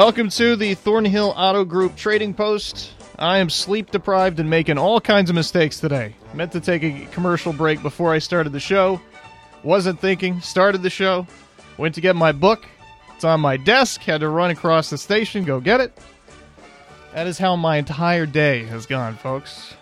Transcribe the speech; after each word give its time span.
Welcome 0.00 0.30
to 0.30 0.56
the 0.56 0.72
Thornhill 0.72 1.34
Auto 1.36 1.62
Group 1.62 1.94
Trading 1.94 2.32
Post. 2.32 2.94
I 3.18 3.36
am 3.36 3.50
sleep 3.50 3.90
deprived 3.90 4.40
and 4.40 4.48
making 4.48 4.78
all 4.78 4.98
kinds 4.98 5.28
of 5.28 5.36
mistakes 5.36 5.78
today. 5.78 6.14
Meant 6.32 6.52
to 6.52 6.60
take 6.60 6.82
a 6.82 7.04
commercial 7.12 7.52
break 7.52 7.82
before 7.82 8.10
I 8.10 8.18
started 8.18 8.54
the 8.54 8.60
show. 8.60 8.98
Wasn't 9.62 10.00
thinking, 10.00 10.40
started 10.40 10.82
the 10.82 10.88
show. 10.88 11.26
Went 11.76 11.94
to 11.96 12.00
get 12.00 12.16
my 12.16 12.32
book. 12.32 12.66
It's 13.14 13.24
on 13.24 13.42
my 13.42 13.58
desk. 13.58 14.00
Had 14.00 14.22
to 14.22 14.30
run 14.30 14.50
across 14.50 14.88
the 14.88 14.96
station, 14.96 15.44
go 15.44 15.60
get 15.60 15.82
it. 15.82 15.92
That 17.12 17.26
is 17.26 17.36
how 17.36 17.54
my 17.56 17.76
entire 17.76 18.24
day 18.24 18.64
has 18.64 18.86
gone, 18.86 19.16
folks. 19.16 19.74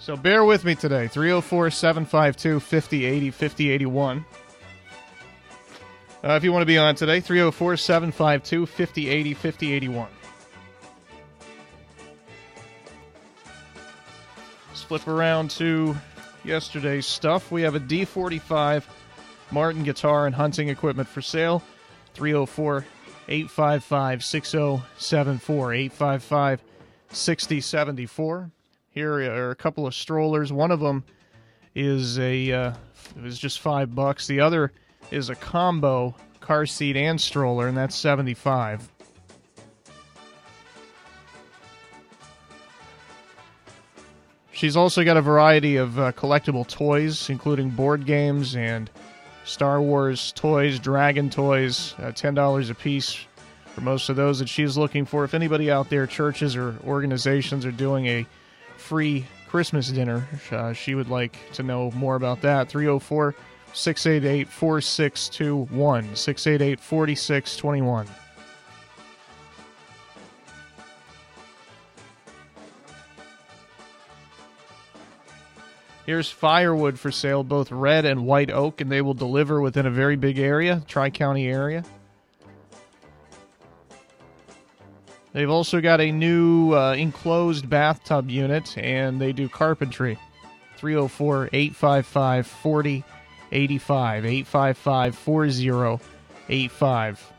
So 0.00 0.16
bear 0.16 0.44
with 0.44 0.64
me 0.64 0.74
today. 0.74 1.06
304 1.06 1.70
752 1.70 2.58
5080 2.58 3.30
5081. 3.30 4.24
Uh, 6.24 6.34
if 6.34 6.44
you 6.44 6.52
want 6.52 6.62
to 6.62 6.66
be 6.66 6.78
on 6.78 6.94
today, 6.94 7.18
304 7.18 7.76
752 7.76 8.66
5080 8.66 9.34
5081. 9.34 10.08
Let's 14.68 14.82
flip 14.82 15.08
around 15.08 15.50
to 15.52 15.96
yesterday's 16.44 17.06
stuff. 17.06 17.50
We 17.50 17.62
have 17.62 17.74
a 17.74 17.80
D45 17.80 18.84
Martin 19.50 19.82
guitar 19.82 20.26
and 20.26 20.34
hunting 20.34 20.68
equipment 20.68 21.08
for 21.08 21.22
sale. 21.22 21.60
304 22.14 22.86
855 23.26 24.24
6074. 24.24 25.74
855 25.74 26.62
6074. 27.10 28.50
Here 28.90 29.12
are 29.12 29.50
a 29.50 29.56
couple 29.56 29.88
of 29.88 29.94
strollers. 29.94 30.52
One 30.52 30.70
of 30.70 30.78
them 30.78 31.02
is 31.74 32.16
a, 32.20 32.52
uh, 32.52 32.74
it 33.16 33.22
was 33.22 33.40
just 33.40 33.58
five 33.58 33.92
bucks. 33.92 34.28
The 34.28 34.38
other 34.38 34.70
is 35.10 35.30
a 35.30 35.34
combo 35.34 36.14
car 36.40 36.66
seat 36.66 36.96
and 36.96 37.20
stroller, 37.20 37.68
and 37.68 37.76
that's 37.76 37.96
75. 37.96 38.88
She's 44.52 44.76
also 44.76 45.04
got 45.04 45.16
a 45.16 45.22
variety 45.22 45.76
of 45.76 45.98
uh, 45.98 46.12
collectible 46.12 46.66
toys, 46.68 47.28
including 47.30 47.70
board 47.70 48.06
games 48.06 48.54
and 48.54 48.88
Star 49.44 49.82
Wars 49.82 50.30
toys, 50.32 50.78
Dragon 50.78 51.30
toys, 51.30 51.94
uh, 51.98 52.12
$10 52.12 52.70
a 52.70 52.74
piece 52.74 53.26
for 53.74 53.80
most 53.80 54.08
of 54.08 54.16
those 54.16 54.38
that 54.38 54.48
she's 54.48 54.76
looking 54.76 55.04
for. 55.04 55.24
If 55.24 55.34
anybody 55.34 55.70
out 55.70 55.90
there, 55.90 56.06
churches 56.06 56.54
or 56.54 56.76
organizations, 56.84 57.66
are 57.66 57.72
doing 57.72 58.06
a 58.06 58.26
free 58.76 59.26
Christmas 59.48 59.88
dinner, 59.88 60.28
uh, 60.52 60.72
she 60.72 60.94
would 60.94 61.08
like 61.08 61.36
to 61.54 61.62
know 61.62 61.90
more 61.92 62.14
about 62.14 62.40
that. 62.42 62.68
304 62.68 63.34
688 63.72 64.48
4621. 64.48 66.16
688 66.16 66.80
4621. 66.80 68.06
Here's 76.04 76.28
firewood 76.28 76.98
for 76.98 77.12
sale, 77.12 77.44
both 77.44 77.70
red 77.70 78.04
and 78.04 78.26
white 78.26 78.50
oak, 78.50 78.80
and 78.80 78.90
they 78.90 79.00
will 79.00 79.14
deliver 79.14 79.60
within 79.60 79.86
a 79.86 79.90
very 79.90 80.16
big 80.16 80.38
area, 80.38 80.82
Tri 80.88 81.10
County 81.10 81.46
area. 81.46 81.84
They've 85.32 85.48
also 85.48 85.80
got 85.80 86.00
a 86.00 86.10
new 86.10 86.74
uh, 86.74 86.94
enclosed 86.94 87.70
bathtub 87.70 88.28
unit, 88.30 88.76
and 88.76 89.20
they 89.20 89.32
do 89.32 89.48
carpentry. 89.48 90.18
304 90.76 91.50
855 91.52 92.46
4085. 93.52 94.24
855 94.24 95.14
4085. 95.14 97.32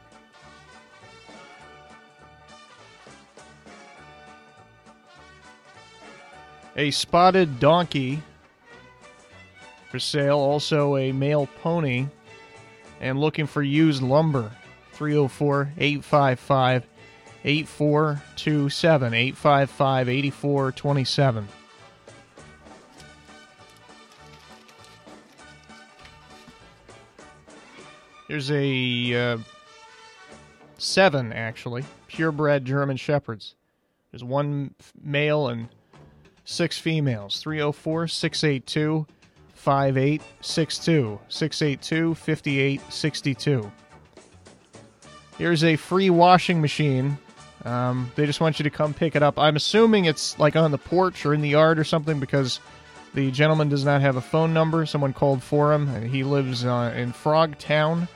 A 6.76 6.92
spotted 6.92 7.60
donkey 7.60 8.22
for 9.90 9.98
sale, 10.00 10.38
also 10.38 10.98
a 10.98 11.12
male 11.12 11.48
pony, 11.62 12.06
and 13.00 13.20
looking 13.20 13.48
for 13.48 13.64
used 13.64 14.04
lumber. 14.04 14.52
304 14.94 15.74
855 15.78 16.86
8427. 17.44 19.14
855 19.14 20.10
8427. 20.10 21.48
There's 28.34 28.50
a 28.50 29.14
uh, 29.14 29.38
seven, 30.80 31.32
actually, 31.32 31.86
purebred 32.08 32.66
German 32.66 32.98
Shepherds. 32.98 33.54
There's 34.10 34.24
one 34.24 34.74
male 35.00 35.50
and 35.50 35.70
six 36.44 36.80
females. 36.80 37.40
304 37.42 38.08
682 38.08 39.06
5862. 39.54 41.20
682 41.30 42.16
5862. 42.16 43.72
Here's 45.38 45.64
a 45.64 45.76
free 45.76 46.10
washing 46.10 46.60
machine. 46.60 47.20
Um, 47.66 48.12
they 48.16 48.26
just 48.26 48.42
want 48.42 48.58
you 48.58 48.64
to 48.64 48.72
come 48.72 48.96
pick 48.96 49.16
it 49.16 49.22
up. 49.22 49.38
I'm 49.38 49.58
assuming 49.58 50.06
it's 50.06 50.40
like 50.40 50.56
on 50.56 50.72
the 50.72 50.80
porch 50.80 51.24
or 51.24 51.36
in 51.36 51.42
the 51.42 51.50
yard 51.50 51.78
or 51.78 51.84
something 51.84 52.20
because 52.20 52.60
the 53.14 53.30
gentleman 53.30 53.70
does 53.70 53.86
not 53.86 54.02
have 54.02 54.16
a 54.16 54.22
phone 54.22 54.56
number. 54.56 54.88
Someone 54.88 55.14
called 55.14 55.44
for 55.44 55.72
him, 55.72 55.88
and 55.90 56.10
he 56.10 56.24
lives 56.24 56.66
uh, 56.66 56.92
in 56.98 57.14
Frogtown. 57.14 58.08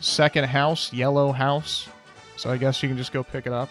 Second 0.00 0.44
house, 0.44 0.92
yellow 0.92 1.32
house. 1.32 1.88
So 2.36 2.50
I 2.50 2.56
guess 2.56 2.82
you 2.82 2.88
can 2.88 2.96
just 2.96 3.12
go 3.12 3.22
pick 3.22 3.46
it 3.46 3.52
up. 3.52 3.68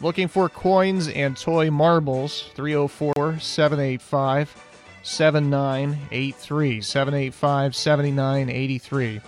Looking 0.00 0.28
for 0.28 0.48
coins 0.48 1.08
and 1.08 1.36
toy 1.36 1.70
marbles. 1.70 2.50
304 2.54 3.38
785 3.38 4.54
7983. 5.02 6.80
785 6.82 7.74
7983. 7.74 9.20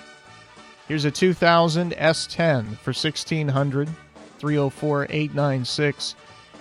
Here's 0.89 1.05
a 1.05 1.11
2000 1.11 1.93
S10 1.93 2.77
for 2.79 2.93
1600 2.93 3.89
304 4.39 5.07
896 5.11 6.15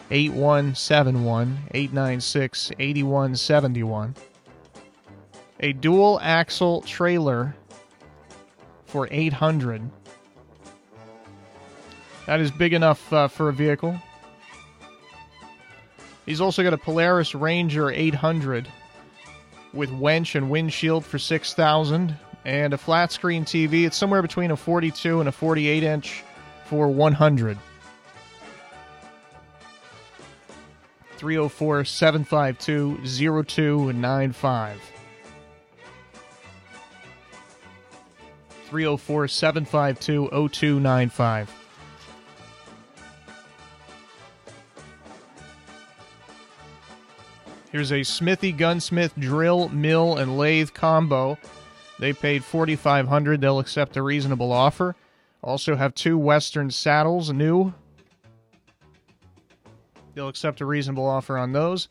8171 0.10 1.58
896 1.74 2.72
8171. 2.80 4.16
A 5.60 5.74
dual 5.74 6.20
axle 6.22 6.82
trailer 6.82 7.56
for 8.88 9.08
800 9.12 9.90
That 12.26 12.40
is 12.40 12.52
big 12.52 12.74
enough 12.74 13.14
uh, 13.14 13.28
for 13.28 13.50
a 13.50 13.54
vehicle. 13.54 14.00
He's 16.26 16.42
also 16.42 16.64
got 16.64 16.74
a 16.74 16.78
Polaris 16.78 17.34
Ranger 17.34 17.90
800 17.90 18.68
with 19.74 19.92
winch 19.92 20.36
and 20.36 20.50
windshield 20.50 21.06
for 21.06 21.20
6000 21.20 22.16
and 22.44 22.74
a 22.74 22.78
flat 22.78 23.12
screen 23.12 23.46
TV. 23.46 23.86
It's 23.86 23.96
somewhere 23.96 24.22
between 24.22 24.52
a 24.52 24.58
42 24.58 25.20
and 25.20 25.30
a 25.30 25.32
48 25.32 25.84
inch 25.84 26.24
for 26.66 26.90
100. 26.90 27.58
304 31.18 31.86
752 31.86 33.44
0295. 33.46 34.97
304 38.68 39.28
752 39.28 40.50
0295. 40.50 41.54
Here's 47.72 47.92
a 47.92 48.04
Smithy 48.04 48.54
Gunsmith 48.54 49.14
drill, 49.20 49.70
mill, 49.70 50.18
and 50.18 50.38
lathe 50.38 50.74
combo. 50.74 51.38
They 52.00 52.14
paid 52.14 52.44
4500 52.44 53.42
They'll 53.42 53.60
accept 53.60 53.98
a 53.98 54.02
reasonable 54.02 54.52
offer. 54.52 54.96
Also 55.44 55.76
have 55.76 55.94
two 55.94 56.18
Western 56.18 56.72
saddles, 56.72 57.32
new. 57.32 57.74
They'll 60.14 60.30
accept 60.30 60.62
a 60.62 60.66
reasonable 60.66 61.06
offer 61.06 61.38
on 61.38 61.52
those. 61.52 61.88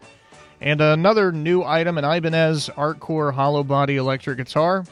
And 0.60 0.80
another 0.80 1.32
new 1.32 1.62
item, 1.62 1.98
an 1.98 2.04
Ibanez 2.04 2.70
Artcore 2.76 3.32
hollow 3.32 3.62
body 3.62 3.96
electric 3.96 4.38
guitar. 4.38 4.84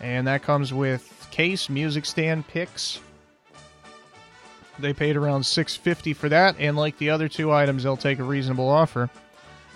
And 0.00 0.26
that 0.26 0.42
comes 0.42 0.72
with 0.72 1.26
case, 1.30 1.68
music 1.68 2.04
stand, 2.04 2.46
picks. 2.48 3.00
They 4.78 4.92
paid 4.92 5.16
around 5.16 5.44
650 5.44 6.12
for 6.12 6.28
that, 6.28 6.56
and 6.58 6.76
like 6.76 6.98
the 6.98 7.10
other 7.10 7.28
two 7.28 7.50
items, 7.50 7.82
they'll 7.82 7.96
take 7.96 8.18
a 8.18 8.24
reasonable 8.24 8.68
offer. 8.68 9.08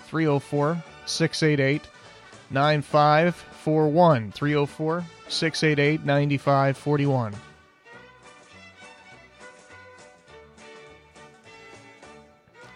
304 0.07 0.83
688 1.05 1.81
9541. 2.51 4.31
304 4.31 5.05
688 5.27 6.05
9541. 6.05 7.33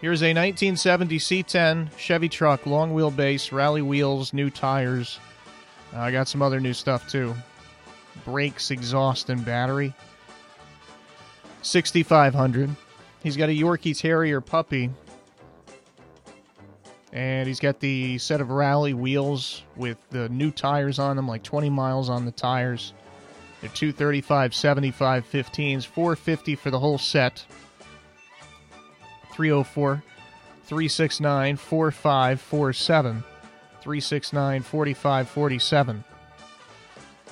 Here's 0.02 0.22
a 0.22 0.28
1970 0.28 1.18
C10 1.18 1.98
Chevy 1.98 2.30
truck, 2.30 2.66
long 2.66 2.94
wheelbase, 2.94 3.52
rally 3.52 3.82
wheels, 3.82 4.34
new 4.34 4.50
tires. 4.50 5.20
I 5.96 6.10
uh, 6.10 6.12
got 6.12 6.28
some 6.28 6.42
other 6.42 6.60
new 6.60 6.74
stuff 6.74 7.10
too. 7.10 7.34
brakes, 8.26 8.70
exhaust, 8.70 9.30
and 9.30 9.46
battery. 9.46 9.94
6500 11.62 12.76
He's 13.24 13.38
got 13.38 13.50
a 13.50 13.54
Yorkie 13.54 13.98
Terrier 13.98 14.42
puppy. 14.42 14.92
And 17.14 17.48
he's 17.48 17.62
got 17.62 17.80
the 17.80 18.18
set 18.18 18.42
of 18.42 18.50
rally 18.52 18.94
wheels 18.94 19.64
with 19.78 19.98
the 20.10 20.28
new 20.30 20.52
tires 20.52 21.00
on 21.00 21.16
them, 21.16 21.28
like 21.28 21.44
20 21.44 21.70
miles 21.70 22.10
on 22.10 22.26
the 22.26 22.32
tires. 22.32 22.94
They're 23.62 23.70
235, 23.70 24.54
75, 24.54 25.26
15s, 25.32 25.86
450 25.86 26.56
for 26.56 26.70
the 26.70 26.80
whole 26.80 26.98
set. 26.98 27.46
304 29.32 30.04
369 30.66 31.56
4547. 31.56 33.24
369 33.86 34.64
4547. 34.64 36.04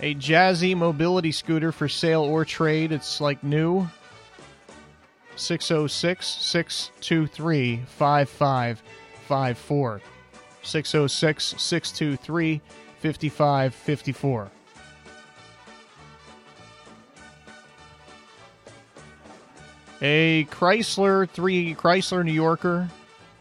A 0.01 0.13
Jazzy 0.13 0.77
mobility 0.77 1.31
scooter 1.31 1.71
for 1.71 1.89
sale 1.89 2.21
or 2.21 2.45
trade. 2.45 2.91
It's 2.91 3.19
like 3.19 3.43
new. 3.43 3.87
606 5.35 6.27
623 6.27 7.77
5554. 7.87 10.01
606 10.61 11.55
623 11.57 12.61
5554. 12.99 14.51
A 20.03 20.45
Chrysler 20.51 21.27
3 21.27 21.73
Chrysler 21.73 22.23
New 22.23 22.31
Yorker 22.31 22.89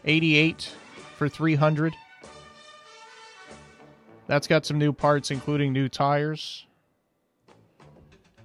88 0.03 0.71
for 1.15 1.29
300. 1.29 1.93
That's 4.27 4.47
got 4.47 4.65
some 4.65 4.77
new 4.77 4.93
parts 4.93 5.31
including 5.31 5.73
new 5.73 5.89
tires. 5.89 6.65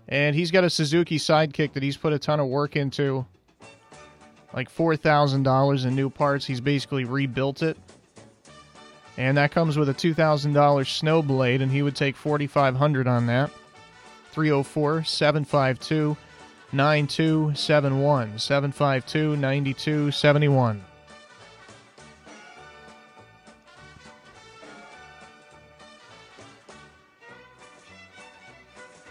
And 0.09 0.35
he's 0.35 0.51
got 0.51 0.65
a 0.65 0.71
Suzuki 0.71 1.19
Sidekick 1.19 1.75
that 1.75 1.83
he's 1.83 1.97
put 1.97 2.13
a 2.13 2.19
ton 2.19 2.41
of 2.41 2.47
work 2.47 2.77
into 2.77 3.27
like 4.55 4.75
$4,000 4.75 5.87
in 5.87 5.95
new 5.95 6.09
parts. 6.09 6.47
He's 6.47 6.61
basically 6.61 7.05
rebuilt 7.05 7.63
it. 7.63 7.77
And 9.19 9.37
that 9.37 9.51
comes 9.51 9.77
with 9.77 9.89
a 9.89 9.95
$2,000 9.95 10.87
snow 10.87 11.23
blade, 11.23 11.61
and 11.61 11.73
he 11.73 11.83
would 11.83 11.97
take 11.97 12.17
4500 12.17 13.07
on 13.09 13.27
that. 13.27 13.51
304 14.31 15.05
752 15.05 16.17
9271. 16.73 18.39
752 18.39 19.37
9271. 19.37 20.85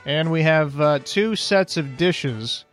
And 0.07 0.31
we 0.31 0.41
have 0.43 0.79
uh, 0.79 0.99
two 1.03 1.35
sets 1.35 1.75
of 1.75 1.97
dishes 1.97 2.63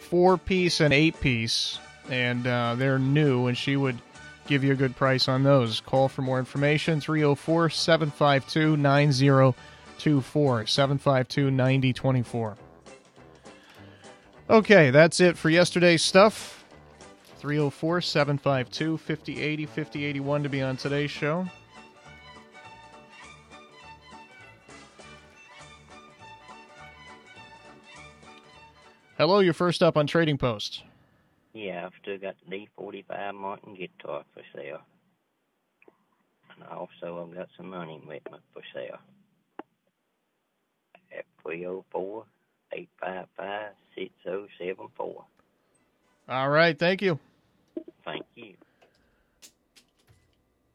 four 0.00 0.36
piece 0.36 0.80
and 0.80 0.92
eight 0.92 1.18
piece, 1.20 1.78
and 2.10 2.44
uh, 2.46 2.74
they're 2.76 2.98
new, 2.98 3.46
and 3.46 3.56
she 3.56 3.76
would 3.76 3.96
give 4.48 4.64
you 4.64 4.72
a 4.72 4.76
good 4.76 4.96
price 4.96 5.28
on 5.28 5.44
those. 5.44 5.80
Call 5.80 6.08
for 6.08 6.22
more 6.22 6.40
information 6.40 7.00
304 7.00 7.70
752 7.70 8.76
9024. 8.76 10.66
752 10.66 11.50
9024. 11.52 12.56
Okay, 14.50 14.90
that's 14.90 15.20
it 15.20 15.38
for 15.38 15.50
yesterday's 15.50 16.02
stuff. 16.02 16.64
304 17.38 18.00
752 18.00 18.96
5080 18.96 19.66
5081 19.66 20.42
to 20.42 20.48
be 20.48 20.62
on 20.62 20.76
today's 20.76 21.12
show. 21.12 21.46
Hello, 29.18 29.38
you're 29.38 29.54
first 29.54 29.82
up 29.82 29.96
on 29.96 30.06
Trading 30.06 30.36
Post. 30.36 30.82
Yeah, 31.54 31.86
I've 31.86 31.92
still 32.02 32.18
got 32.18 32.36
the 32.46 32.68
D45 32.78 33.34
Martin 33.34 33.74
guitar 33.74 34.24
for 34.34 34.42
sale. 34.54 34.80
And 36.54 36.68
also 36.68 37.26
I've 37.26 37.34
got 37.34 37.48
some 37.56 37.70
money 37.70 37.96
equipment 37.96 38.42
for 38.52 38.60
sale. 38.74 38.98
At 41.16 41.24
304 41.42 42.24
855 42.72 43.72
6074. 43.94 45.24
All 46.28 46.48
right, 46.50 46.78
thank 46.78 47.00
you. 47.00 47.18
Thank 48.04 48.26
you. 48.34 48.52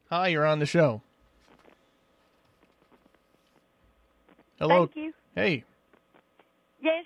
Hi, 0.10 0.30
you're 0.30 0.48
on 0.48 0.58
the 0.58 0.66
show. 0.66 1.04
Hello. 4.58 4.88
Thank 4.88 4.96
you. 4.96 5.14
Hey. 5.36 5.64
Yes. 6.82 7.06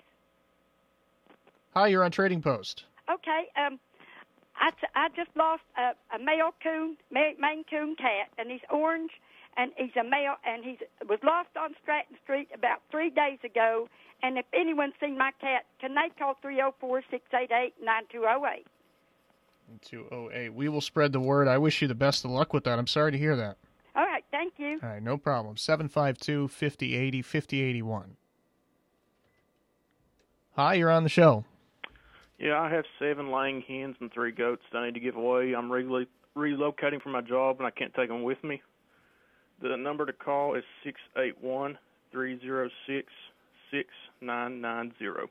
Hi, 1.76 1.88
you're 1.88 2.06
on 2.06 2.12
Trading 2.12 2.42
Post. 2.42 2.86
Okay. 3.12 3.48
Um, 3.58 3.80
I, 4.56 4.72
t- 4.72 4.88
I 4.96 5.10
just 5.10 5.36
lost 5.36 5.64
a, 5.78 5.92
a 6.16 6.20
male 6.20 6.52
coon, 6.64 6.96
Maine 7.12 7.66
Coon 7.70 7.96
cat, 7.98 8.30
and 8.38 8.50
he's 8.50 8.62
orange, 8.72 9.12
and 9.58 9.74
he's 9.76 9.92
a 10.00 10.04
male, 10.04 10.36
and 10.46 10.64
he 10.64 10.80
was 11.10 11.20
lost 11.22 11.50
on 11.60 11.76
Stratton 11.84 12.16
Street 12.24 12.48
about 12.56 12.80
three 12.90 13.10
days 13.10 13.40
ago. 13.44 13.90
And 14.24 14.38
if 14.38 14.46
anyone's 14.54 14.94
seen 15.02 15.18
my 15.18 15.32
cat, 15.42 15.66
can 15.82 15.94
they 15.96 16.10
call 16.18 16.36
304 16.42 17.04
688 17.12 17.74
9208? 17.84 18.66
208. 19.82 20.54
We 20.54 20.70
will 20.70 20.80
spread 20.80 21.12
the 21.12 21.20
word. 21.20 21.50
I 21.50 21.58
wish 21.58 21.82
you 21.82 21.90
the 21.90 21.96
best 21.96 22.24
of 22.24 22.32
luck 22.32 22.54
with 22.54 22.64
that. 22.64 22.80
I'm 22.80 22.88
sorry 22.88 23.12
to 23.12 23.18
hear 23.18 23.36
that. 23.36 23.58
All 23.98 24.06
right. 24.06 24.24
Thank 24.32 24.54
you. 24.58 24.80
All 24.82 24.90
right, 24.90 25.04
no 25.04 25.18
problem. 25.18 25.58
752 25.58 26.48
5080 26.48 27.22
5081. 27.22 28.16
Hi, 30.56 30.76
you're 30.76 30.90
on 30.90 31.04
the 31.04 31.10
show. 31.10 31.44
Yeah, 32.40 32.60
I 32.60 32.70
have 32.70 32.86
seven 33.00 33.32
laying 33.32 33.62
hens 33.62 33.96
and 34.00 34.12
three 34.12 34.32
goats 34.32 34.64
that 34.72 34.80
I 34.80 34.88
need 34.88 34.94
to 34.96 35.00
give 35.00 35.16
away. 35.16 35.54
I'm 35.54 35.72
re- 35.72 36.08
relocating 36.36 37.02
from 37.02 37.14
my 37.14 37.22
job 37.22 37.58
and 37.60 37.68
I 37.68 37.72
can't 37.72 37.94
take 37.94 38.10
them 38.10 38.24
with 38.24 38.44
me. 38.44 38.62
The 39.62 39.76
number 39.78 40.06
to 40.06 40.14
call 40.14 40.56
is 40.56 40.64
six 40.84 41.00
eight 41.18 41.42
one 41.42 41.78
three 42.12 42.40
zero 42.42 42.70
six 42.86 43.08
six 43.72 43.90
nine 44.22 44.60
nine 44.60 44.94
zero. 45.00 45.30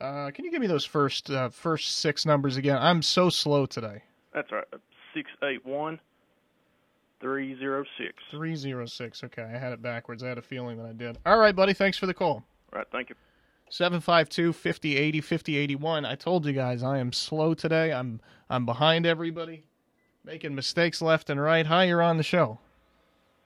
Uh, 0.00 0.30
can 0.30 0.44
you 0.44 0.50
give 0.50 0.60
me 0.60 0.66
those 0.66 0.84
first 0.84 1.30
uh, 1.30 1.48
first 1.50 1.98
six 1.98 2.24
numbers 2.24 2.56
again? 2.56 2.78
I'm 2.80 3.02
so 3.02 3.28
slow 3.28 3.66
today. 3.66 4.02
That's 4.34 4.50
right. 4.50 4.64
Six 5.14 5.30
eight 5.42 5.64
one 5.64 6.00
three 7.20 7.58
zero 7.58 7.84
six. 7.98 8.14
Three 8.30 8.56
zero 8.56 8.86
six. 8.86 9.22
Okay, 9.24 9.42
I 9.42 9.58
had 9.58 9.72
it 9.72 9.82
backwards. 9.82 10.22
I 10.22 10.28
had 10.28 10.38
a 10.38 10.42
feeling 10.42 10.78
that 10.78 10.86
I 10.86 10.92
did. 10.92 11.18
All 11.26 11.38
right, 11.38 11.54
buddy. 11.54 11.74
Thanks 11.74 11.98
for 11.98 12.06
the 12.06 12.14
call. 12.14 12.44
All 12.72 12.78
right. 12.78 12.86
Thank 12.90 13.10
you. 13.10 13.16
752 13.68 14.52
5080 14.52 15.20
5081. 15.20 16.04
I 16.04 16.14
told 16.14 16.46
you 16.46 16.52
guys 16.52 16.82
I 16.82 16.98
am 16.98 17.12
slow 17.12 17.54
today. 17.54 17.92
I'm 17.92 18.20
I'm 18.48 18.64
behind 18.64 19.06
everybody, 19.06 19.64
making 20.24 20.54
mistakes 20.54 21.02
left 21.02 21.30
and 21.30 21.40
right. 21.40 21.66
Hi, 21.66 21.84
you're 21.84 22.02
on 22.02 22.16
the 22.16 22.22
show. 22.22 22.58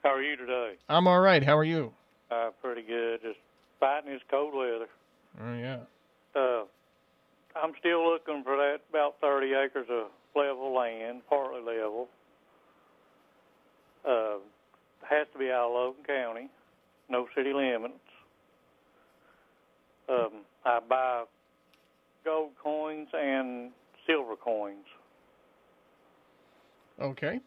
How 0.03 0.11
are 0.13 0.21
you 0.21 0.35
today? 0.35 0.73
I'm 0.89 1.07
all 1.07 1.19
right. 1.19 1.43
How 1.43 1.57
are 1.57 1.63
you? 1.63 1.93
Uh, 2.29 2.49
pretty 2.61 2.83
good. 2.83 3.21
Just 3.21 3.39
fighting 3.79 4.11
this 4.11 4.21
cold 4.29 4.53
weather. 4.53 4.87
Oh 5.43 5.55
yeah. 5.55 5.79
Uh, 6.35 6.63
I'm 7.55 7.73
still 7.79 8.07
looking 8.09 8.43
for 8.43 8.55
that 8.55 8.79
about 8.89 9.15
30 9.21 9.53
acres 9.53 9.87
of 9.89 10.07
level 10.35 10.73
land, 10.73 11.21
partly 11.27 11.61
level. 11.61 12.07
Uh, 14.07 14.37
has 15.09 15.27
to 15.33 15.39
be 15.39 15.51
out 15.51 15.67
of 15.67 15.73
Logan 15.73 16.03
County, 16.07 16.49
no 17.09 17.27
city 17.35 17.53
limits. 17.53 17.93
Buy 20.91 21.23
gold 22.25 22.51
coins 22.61 23.07
and 23.13 23.71
silver 24.05 24.35
coins. 24.35 24.83
Okay. 26.99 27.39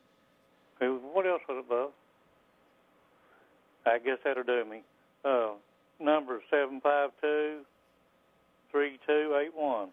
What 0.81 1.27
else 1.27 1.43
was 1.47 1.59
it, 1.63 1.69
Bub? 1.69 1.91
I 3.85 3.99
guess 3.99 4.17
that'll 4.25 4.45
do 4.45 4.65
me. 4.65 4.81
Uh, 5.27 5.51
number 6.01 6.41
seven 6.51 6.81
five 6.81 7.11
two 7.21 7.61
three 8.73 8.99
two 9.07 9.39
eight 9.43 9.55
one. 9.55 9.91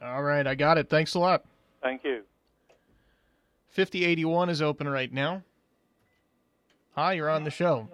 All 0.00 0.22
right, 0.22 0.46
I 0.46 0.54
got 0.54 0.78
it. 0.78 0.88
Thanks 0.88 1.12
a 1.12 1.18
lot. 1.18 1.44
Thank 1.82 2.02
you. 2.02 2.22
5081 3.68 4.48
is 4.48 4.62
open 4.62 4.88
right 4.88 5.12
now. 5.12 5.42
Hi, 6.94 7.12
you're 7.12 7.28
on 7.28 7.44
the 7.44 7.50
show. 7.50 7.88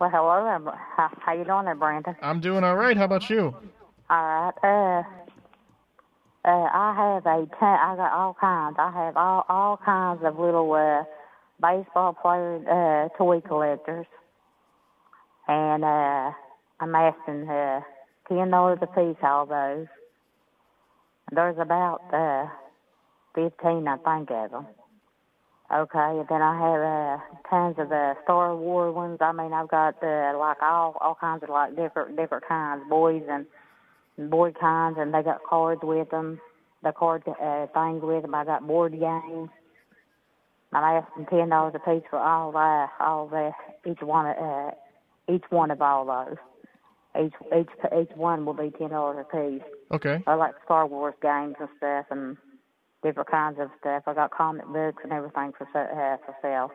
Well, 0.00 0.08
hello 0.08 0.42
there. 0.44 0.74
How, 0.96 1.10
how 1.20 1.34
you 1.34 1.44
doing 1.44 1.66
there, 1.66 1.74
Brandon? 1.74 2.16
I'm 2.22 2.40
doing 2.40 2.64
all 2.64 2.74
right. 2.74 2.96
How 2.96 3.04
about 3.04 3.28
you? 3.28 3.54
All 4.08 4.52
right. 4.62 5.04
Uh, 6.42 6.48
uh, 6.48 6.68
I 6.72 6.94
have 6.96 7.26
a 7.26 7.46
ton. 7.60 7.78
I 7.78 7.96
got 7.96 8.10
all 8.10 8.34
kinds. 8.40 8.76
I 8.78 8.90
have 8.92 9.18
all 9.18 9.44
all 9.50 9.78
kinds 9.84 10.22
of 10.24 10.38
little 10.38 10.72
uh, 10.72 11.04
baseball 11.60 12.14
player 12.14 12.56
uh, 12.66 13.18
toy 13.18 13.42
collectors, 13.42 14.06
and 15.46 15.84
uh, 15.84 16.30
I'm 16.80 16.94
asking 16.94 17.46
uh, 17.46 17.80
ten 18.26 18.48
dollars 18.48 18.78
a 18.80 18.86
piece. 18.86 19.22
All 19.22 19.44
those. 19.44 19.86
There's 21.30 21.58
about 21.58 22.00
uh, 22.10 22.48
fifteen, 23.34 23.86
I 23.86 23.98
think, 23.98 24.30
of 24.30 24.50
them. 24.50 24.66
Okay, 25.72 26.18
and 26.18 26.26
then 26.28 26.42
I 26.42 26.58
have 26.58 27.20
uh, 27.20 27.48
tons 27.48 27.76
of 27.78 27.90
the 27.90 28.14
Star 28.24 28.56
Wars 28.56 28.92
ones. 28.92 29.18
I 29.20 29.30
mean, 29.30 29.52
I've 29.52 29.68
got 29.68 30.02
uh, 30.02 30.36
like 30.36 30.60
all 30.62 30.96
all 31.00 31.16
kinds 31.20 31.44
of 31.44 31.48
like 31.48 31.76
different 31.76 32.16
different 32.16 32.44
kinds, 32.48 32.82
boys 32.88 33.22
and, 33.30 33.46
boy 34.30 34.50
kinds, 34.50 34.96
and 34.98 35.14
they 35.14 35.22
got 35.22 35.44
cards 35.44 35.80
with 35.84 36.10
them, 36.10 36.40
the 36.82 36.90
card 36.90 37.22
uh, 37.28 37.66
things 37.72 38.02
with 38.02 38.22
them. 38.22 38.34
I 38.34 38.44
got 38.44 38.66
board 38.66 38.92
games. 38.92 39.48
I'm 40.72 41.02
asking 41.04 41.26
ten 41.26 41.50
dollars 41.50 41.74
a 41.76 41.78
piece 41.78 42.02
for 42.10 42.18
all 42.18 42.50
that, 42.50 42.88
all 42.98 43.28
the 43.28 43.52
each 43.88 44.02
one 44.02 44.26
uh, 44.26 44.72
each 45.32 45.44
one 45.50 45.70
of 45.70 45.80
all 45.80 46.04
those. 46.04 46.36
Each 47.24 47.34
each 47.56 47.68
each 47.96 48.16
one 48.16 48.44
will 48.44 48.54
be 48.54 48.72
ten 48.76 48.90
dollars 48.90 49.24
a 49.30 49.36
piece. 49.36 49.62
Okay. 49.92 50.20
I 50.26 50.34
like 50.34 50.54
Star 50.64 50.84
Wars 50.88 51.14
games 51.22 51.54
and 51.60 51.68
stuff 51.78 52.06
and 52.10 52.36
different 53.02 53.30
kinds 53.30 53.58
of 53.60 53.70
stuff. 53.80 54.04
I 54.06 54.14
got 54.14 54.32
comic 54.32 54.66
books 54.66 55.02
and 55.04 55.12
everything 55.12 55.52
for 55.58 55.66
uh, 55.66 56.16
for 56.26 56.36
sale. 56.42 56.70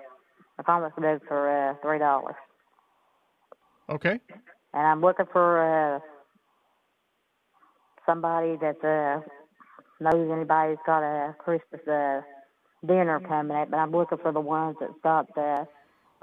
The 0.57 0.63
comic 0.63 0.95
books 0.95 1.25
are 1.31 1.71
uh, 1.71 1.75
three 1.81 1.99
dollars, 1.99 2.35
Okay. 3.89 4.19
and 4.73 4.87
I'm 4.87 5.01
looking 5.01 5.27
for 5.33 5.97
uh, 5.97 5.99
somebody 8.05 8.57
that 8.61 8.83
uh, 8.83 9.21
knows 10.01 10.31
anybody 10.31 10.71
who's 10.71 10.79
got 10.85 11.03
a 11.03 11.35
Christmas 11.39 11.81
uh, 11.87 12.21
dinner 12.85 13.21
coming 13.27 13.57
up. 13.57 13.71
But 13.71 13.77
I'm 13.77 13.91
looking 13.91 14.19
for 14.19 14.31
the 14.33 14.41
ones 14.41 14.77
that's 14.79 14.93
got 15.03 15.33
the. 15.35 15.67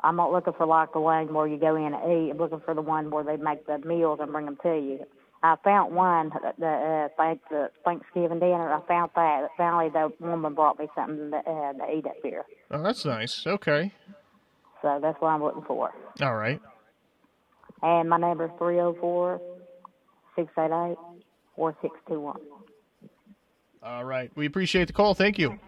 I'm 0.02 0.16
not 0.16 0.32
looking 0.32 0.54
for 0.59 0.66
like 0.66 0.92
the 0.92 1.00
one 1.00 1.32
where 1.35 1.47
you 1.47 1.59
go 1.59 1.76
in 1.76 1.94
and 1.94 2.12
eat. 2.26 2.30
I'm 2.32 2.38
looking 2.38 2.62
for 2.64 2.75
the 2.75 2.82
one 2.82 3.11
where 3.11 3.25
they 3.25 3.37
make 3.37 3.66
the 3.66 3.78
meals 3.78 4.18
and 4.23 4.32
bring 4.32 4.47
them 4.47 4.59
to 4.62 4.71
you. 4.76 5.00
I 5.42 5.56
found 5.64 5.94
one 5.94 6.30
that 6.42 6.54
the 6.58 6.66
uh, 6.66 7.08
thank 7.16 7.40
the 7.50 7.70
Thanksgiving 7.84 8.38
dinner. 8.38 8.72
I 8.72 8.80
found 8.87 9.11
that. 9.16 9.49
Finally, 9.56 9.90
the 9.90 10.12
woman 10.25 10.54
brought 10.54 10.78
me 10.78 10.87
something 10.94 11.30
to, 11.30 11.37
uh, 11.37 11.72
to 11.72 11.92
eat 11.92 12.06
up 12.06 12.14
here. 12.22 12.44
Oh, 12.70 12.82
that's 12.82 13.04
nice. 13.04 13.44
Okay. 13.46 13.92
So 14.82 14.99
that's 15.02 15.20
what 15.20 15.28
I'm 15.28 15.42
looking 15.42 15.62
for. 15.62 15.90
All 16.20 16.34
right. 16.34 16.61
And 17.82 18.08
my 18.08 18.18
number 18.18 18.44
is 18.44 18.50
three 18.58 18.76
zero 18.76 18.96
four 19.00 19.40
six 20.37 20.49
eight 20.58 20.70
eight 20.72 20.99
four 21.56 21.76
six 21.82 21.94
two 22.08 22.20
one. 22.20 22.40
All 23.82 24.04
right. 24.04 24.30
We 24.37 24.46
appreciate 24.46 24.87
the 24.87 24.92
call. 24.92 25.14
Thank 25.14 25.38
you. 25.38 25.58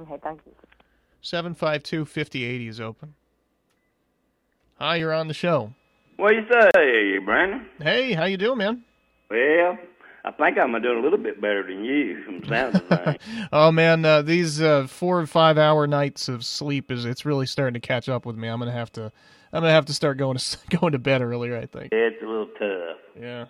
Okay, 0.00 0.16
thank 0.22 0.40
you. 0.46 0.52
752 1.22 2.04
5080 2.04 2.68
is 2.68 2.80
open. 2.80 3.14
Hi, 4.78 4.96
you're 4.96 5.12
on 5.12 5.28
the 5.28 5.34
show. 5.34 5.72
What 6.16 6.30
do 6.30 6.36
you 6.36 6.42
say, 6.52 7.24
Brandon? 7.24 7.66
Hey, 7.80 8.12
how 8.12 8.26
you 8.26 8.36
doing, 8.36 8.58
man? 8.58 8.84
Well, 9.30 9.78
I 10.24 10.30
think 10.30 10.58
I'm 10.58 10.72
doing 10.80 10.98
a 10.98 11.02
little 11.02 11.18
bit 11.18 11.40
better 11.40 11.62
than 11.62 11.84
you 11.84 12.22
from 12.24 12.44
sound 12.44 12.82
things. 12.88 13.18
Oh 13.52 13.70
man, 13.70 14.04
uh, 14.04 14.22
these 14.22 14.60
uh, 14.60 14.86
four 14.86 15.20
or 15.20 15.26
five 15.26 15.58
hour 15.58 15.86
nights 15.86 16.28
of 16.28 16.44
sleep 16.44 16.90
is 16.90 17.04
it's 17.04 17.24
really 17.24 17.46
starting 17.46 17.74
to 17.74 17.80
catch 17.86 18.08
up 18.08 18.24
with 18.24 18.36
me. 18.36 18.48
I'm 18.48 18.58
gonna 18.58 18.72
have 18.72 18.92
to 18.92 19.12
I'm 19.52 19.60
gonna 19.62 19.70
have 19.70 19.86
to 19.86 19.94
start 19.94 20.16
going 20.16 20.36
to 20.38 20.58
going 20.78 20.92
to 20.92 20.98
bed 20.98 21.22
earlier. 21.22 21.56
I 21.56 21.66
think. 21.66 21.92
it's 21.92 22.22
a 22.22 22.26
little 22.26 22.48
tough. 22.58 22.98
Yeah. 23.20 23.46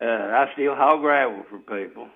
Uh, 0.00 0.06
I 0.06 0.50
still 0.54 0.74
haul 0.74 0.98
gravel 0.98 1.44
for 1.48 1.58
people, 1.58 2.08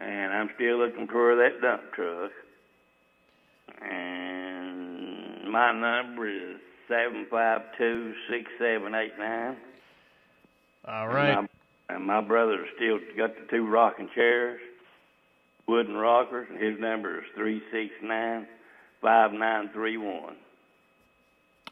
and 0.00 0.32
I'm 0.32 0.50
still 0.54 0.78
looking 0.78 1.06
for 1.08 1.34
that 1.36 1.60
dump 1.60 1.92
truck. 1.92 2.30
And 3.82 5.50
my 5.50 5.72
number 5.72 6.28
is 6.28 6.56
seven 6.88 7.26
five 7.30 7.62
two 7.76 8.14
six 8.30 8.50
seven 8.58 8.94
eight 8.94 9.18
nine. 9.18 9.56
All 10.88 11.08
right. 11.08 11.30
And 11.30 11.48
my, 11.88 11.94
and 11.94 12.04
my 12.06 12.20
brother 12.20 12.64
still 12.76 12.98
got 13.16 13.34
the 13.34 13.46
two 13.50 13.66
rocking 13.66 14.08
chairs, 14.14 14.60
wooden 15.66 15.94
rockers, 15.94 16.48
and 16.50 16.62
his 16.62 16.80
number 16.80 17.18
is 17.18 17.24
three 17.36 17.60
six 17.70 17.92
nine 18.02 18.46
five 19.02 19.32
nine 19.32 19.70
three 19.72 19.96
one. 19.96 20.36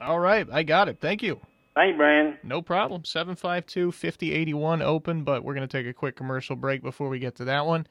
All 0.00 0.20
right. 0.20 0.46
I 0.52 0.62
got 0.62 0.88
it. 0.88 0.98
Thank 1.00 1.22
you. 1.22 1.40
Thank 1.74 1.92
you, 1.92 1.96
Brandon. 1.98 2.38
No 2.42 2.62
problem. 2.62 3.04
752 3.04 3.92
5081 3.92 4.82
open, 4.82 5.24
but 5.24 5.44
we're 5.44 5.54
going 5.54 5.66
to 5.66 5.78
take 5.78 5.86
a 5.86 5.92
quick 5.92 6.16
commercial 6.16 6.56
break 6.56 6.82
before 6.82 7.08
we 7.08 7.18
get 7.18 7.36
to 7.36 7.44
that 7.46 7.66
one. 7.66 7.86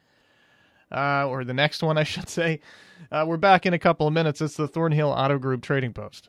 Uh, 0.90 1.26
or 1.26 1.44
the 1.44 1.54
next 1.54 1.82
one, 1.82 1.98
I 1.98 2.04
should 2.04 2.28
say. 2.28 2.60
Uh, 3.10 3.24
we're 3.26 3.36
back 3.36 3.66
in 3.66 3.74
a 3.74 3.78
couple 3.78 4.06
of 4.06 4.12
minutes. 4.12 4.40
It's 4.40 4.56
the 4.56 4.68
Thornhill 4.68 5.10
Auto 5.10 5.38
Group 5.38 5.62
Trading 5.62 5.92
Post. 5.92 6.28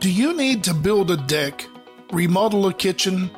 Do 0.00 0.12
you 0.12 0.32
need 0.32 0.62
to 0.62 0.74
build 0.74 1.10
a 1.10 1.16
deck, 1.16 1.66
remodel 2.12 2.68
a 2.68 2.72
kitchen, 2.72 3.32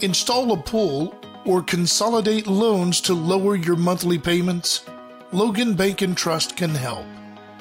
install 0.00 0.50
a 0.52 0.56
pool, 0.56 1.14
or 1.44 1.62
consolidate 1.62 2.46
loans 2.46 3.02
to 3.02 3.12
lower 3.12 3.54
your 3.54 3.76
monthly 3.76 4.18
payments? 4.18 4.86
Logan 5.32 5.74
Bank 5.74 6.00
and 6.00 6.16
Trust 6.16 6.56
can 6.56 6.70
help. 6.70 7.04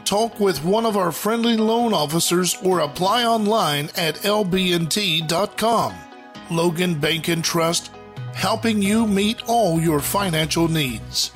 Talk 0.05 0.39
with 0.39 0.63
one 0.63 0.85
of 0.85 0.95
our 0.95 1.11
friendly 1.11 1.57
loan 1.57 1.93
officers 1.93 2.55
or 2.63 2.79
apply 2.79 3.25
online 3.25 3.89
at 3.97 4.15
lbnt.com. 4.23 5.93
Logan 6.49 6.97
Bank 6.97 7.27
and 7.27 7.43
Trust, 7.43 7.91
helping 8.33 8.81
you 8.81 9.05
meet 9.05 9.43
all 9.47 9.81
your 9.81 9.99
financial 9.99 10.69
needs. 10.69 11.31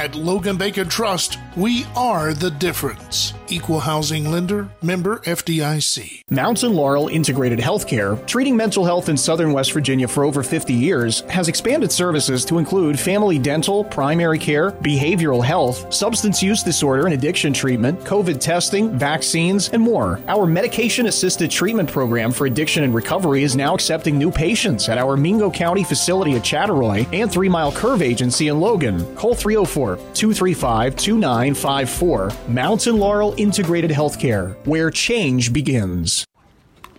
At 0.00 0.14
Logan 0.14 0.62
and 0.62 0.88
Trust, 0.88 1.40
we 1.56 1.84
are 1.96 2.32
the 2.32 2.52
difference. 2.52 3.34
Equal 3.48 3.80
housing 3.80 4.30
lender, 4.30 4.68
member 4.80 5.18
FDIC. 5.20 6.22
Mountain 6.30 6.72
Laurel 6.72 7.08
Integrated 7.08 7.58
Healthcare, 7.58 8.24
treating 8.26 8.56
mental 8.56 8.84
health 8.84 9.08
in 9.08 9.16
southern 9.16 9.52
West 9.52 9.72
Virginia 9.72 10.06
for 10.06 10.22
over 10.22 10.44
50 10.44 10.72
years, 10.72 11.22
has 11.22 11.48
expanded 11.48 11.90
services 11.90 12.44
to 12.44 12.58
include 12.58 13.00
family 13.00 13.38
dental, 13.38 13.82
primary 13.82 14.38
care, 14.38 14.70
behavioral 14.70 15.42
health, 15.42 15.92
substance 15.92 16.42
use 16.42 16.62
disorder 16.62 17.06
and 17.06 17.14
addiction 17.14 17.52
treatment, 17.52 17.98
COVID 18.00 18.38
testing, 18.38 18.96
vaccines, 18.96 19.70
and 19.70 19.82
more. 19.82 20.20
Our 20.28 20.46
medication 20.46 21.06
assisted 21.06 21.50
treatment 21.50 21.90
program 21.90 22.30
for 22.30 22.46
addiction 22.46 22.84
and 22.84 22.94
recovery 22.94 23.42
is 23.42 23.56
now 23.56 23.74
accepting 23.74 24.16
new 24.16 24.30
patients 24.30 24.88
at 24.88 24.98
our 24.98 25.16
Mingo 25.16 25.50
County 25.50 25.82
facility 25.82 26.36
at 26.36 26.42
Chattaroy 26.42 27.12
and 27.12 27.32
Three 27.32 27.48
Mile 27.48 27.72
Curve 27.72 28.02
Agency 28.02 28.48
in 28.48 28.60
Logan. 28.60 29.16
Call 29.16 29.34
304 29.34 29.87
235 29.96 30.96
2954. 30.96 32.30
Mountain 32.48 32.98
Laurel 32.98 33.34
Integrated 33.36 33.90
Healthcare, 33.90 34.54
where 34.66 34.90
change 34.90 35.52
begins. 35.52 36.24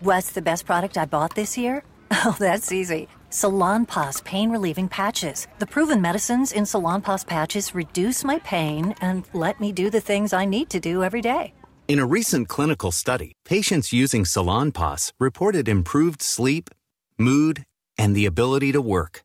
What's 0.02 0.32
the 0.32 0.42
best 0.42 0.66
product 0.66 0.98
I 0.98 1.06
bought 1.06 1.36
this 1.36 1.58
year? 1.58 1.84
Oh, 2.26 2.36
that's 2.40 2.72
easy. 2.72 3.08
Salon 3.30 3.86
Salonpas 3.86 4.24
pain 4.24 4.50
relieving 4.50 4.90
patches. 4.90 5.48
The 5.60 5.68
proven 5.68 6.02
medicines 6.02 6.52
in 6.52 6.66
Salon 6.66 7.02
Salonpas 7.02 7.28
patches 7.28 7.76
reduce 7.76 8.24
my 8.24 8.40
pain 8.40 8.96
and 9.02 9.26
let 9.34 9.60
me 9.60 9.72
do 9.72 9.92
the 9.92 10.02
things 10.02 10.34
I 10.34 10.46
need 10.46 10.70
to 10.72 10.80
do 10.80 11.04
every 11.04 11.22
day. 11.22 11.54
In 11.88 12.00
a 12.00 12.06
recent 12.06 12.48
clinical 12.48 12.92
study, 12.92 13.34
patients 13.46 13.94
using 13.94 14.26
Salon 14.26 14.72
Salonpas 14.72 15.12
reported 15.20 15.68
improved 15.68 16.22
sleep, 16.22 16.70
mood, 17.18 17.64
and 17.98 18.16
the 18.16 18.26
ability 18.26 18.72
to 18.72 18.82
work. 18.82 19.22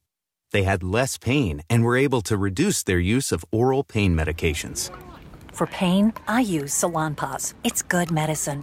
They 0.55 0.63
had 0.63 0.85
less 0.85 1.19
pain 1.19 1.65
and 1.69 1.83
were 1.83 1.97
able 1.97 2.21
to 2.23 2.37
reduce 2.37 2.85
their 2.85 3.01
use 3.01 3.33
of 3.33 3.45
oral 3.51 3.83
pain 3.83 4.15
medications. 4.15 4.89
For 5.53 5.67
pain, 5.67 6.13
I 6.29 6.43
use 6.43 6.73
Salonpas. 6.73 7.55
It's 7.65 7.83
good 7.83 8.13
medicine. 8.13 8.63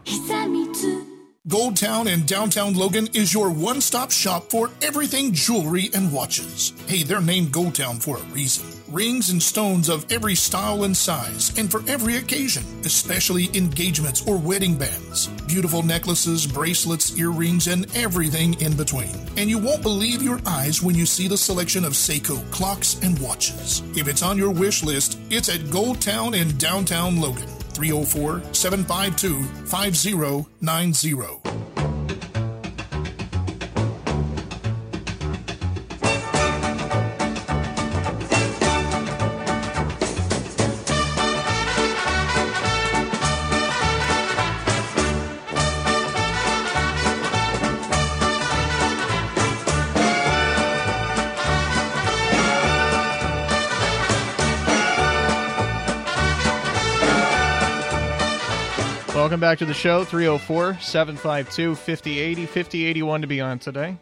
Gold 1.47 1.75
Town 1.75 2.07
in 2.07 2.27
downtown 2.27 2.75
Logan 2.75 3.07
is 3.15 3.33
your 3.33 3.49
one 3.49 3.81
stop 3.81 4.11
shop 4.11 4.51
for 4.51 4.69
everything 4.83 5.33
jewelry 5.33 5.89
and 5.95 6.13
watches. 6.13 6.71
Hey, 6.85 7.01
they're 7.01 7.19
named 7.19 7.51
Gold 7.51 7.73
Town 7.73 7.95
for 7.95 8.17
a 8.17 8.23
reason. 8.25 8.67
Rings 8.93 9.31
and 9.31 9.41
stones 9.41 9.89
of 9.89 10.05
every 10.11 10.35
style 10.35 10.83
and 10.83 10.95
size, 10.95 11.57
and 11.57 11.71
for 11.71 11.81
every 11.87 12.17
occasion, 12.17 12.63
especially 12.85 13.49
engagements 13.55 14.23
or 14.27 14.37
wedding 14.37 14.77
bands. 14.77 15.29
Beautiful 15.47 15.81
necklaces, 15.81 16.45
bracelets, 16.45 17.17
earrings, 17.17 17.65
and 17.65 17.87
everything 17.97 18.53
in 18.61 18.77
between. 18.77 19.15
And 19.35 19.49
you 19.49 19.57
won't 19.57 19.81
believe 19.81 20.21
your 20.21 20.41
eyes 20.45 20.83
when 20.83 20.93
you 20.93 21.07
see 21.07 21.27
the 21.27 21.37
selection 21.37 21.83
of 21.83 21.93
Seiko 21.93 22.39
clocks 22.51 22.99
and 23.01 23.17
watches. 23.17 23.81
If 23.97 24.07
it's 24.07 24.21
on 24.21 24.37
your 24.37 24.51
wish 24.51 24.83
list, 24.83 25.17
it's 25.31 25.49
at 25.49 25.71
Gold 25.71 26.01
Town 26.01 26.35
in 26.35 26.55
downtown 26.59 27.19
Logan. 27.19 27.49
304 27.73 28.41
752 28.53 29.43
5090. 29.65 31.50
Back 59.51 59.59
to 59.59 59.65
the 59.65 59.73
show. 59.73 60.05
304 60.05 60.79
752 60.79 61.75
5080 61.75 62.45
5081 62.45 63.21
to 63.21 63.27
be 63.27 63.41
on 63.41 63.59
today. 63.59 63.97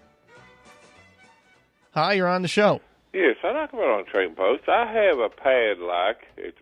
Hi, 1.95 2.13
you're 2.13 2.27
on 2.27 2.43
the 2.43 2.47
show. 2.47 2.81
Yes, 3.13 3.35
I 3.43 3.53
talk 3.53 3.73
about 3.73 3.89
on 3.89 4.05
trading 4.05 4.35
post. 4.35 4.69
I 4.69 4.85
have 4.85 5.17
a 5.17 5.29
padlock. 5.29 6.17
It 6.37 6.53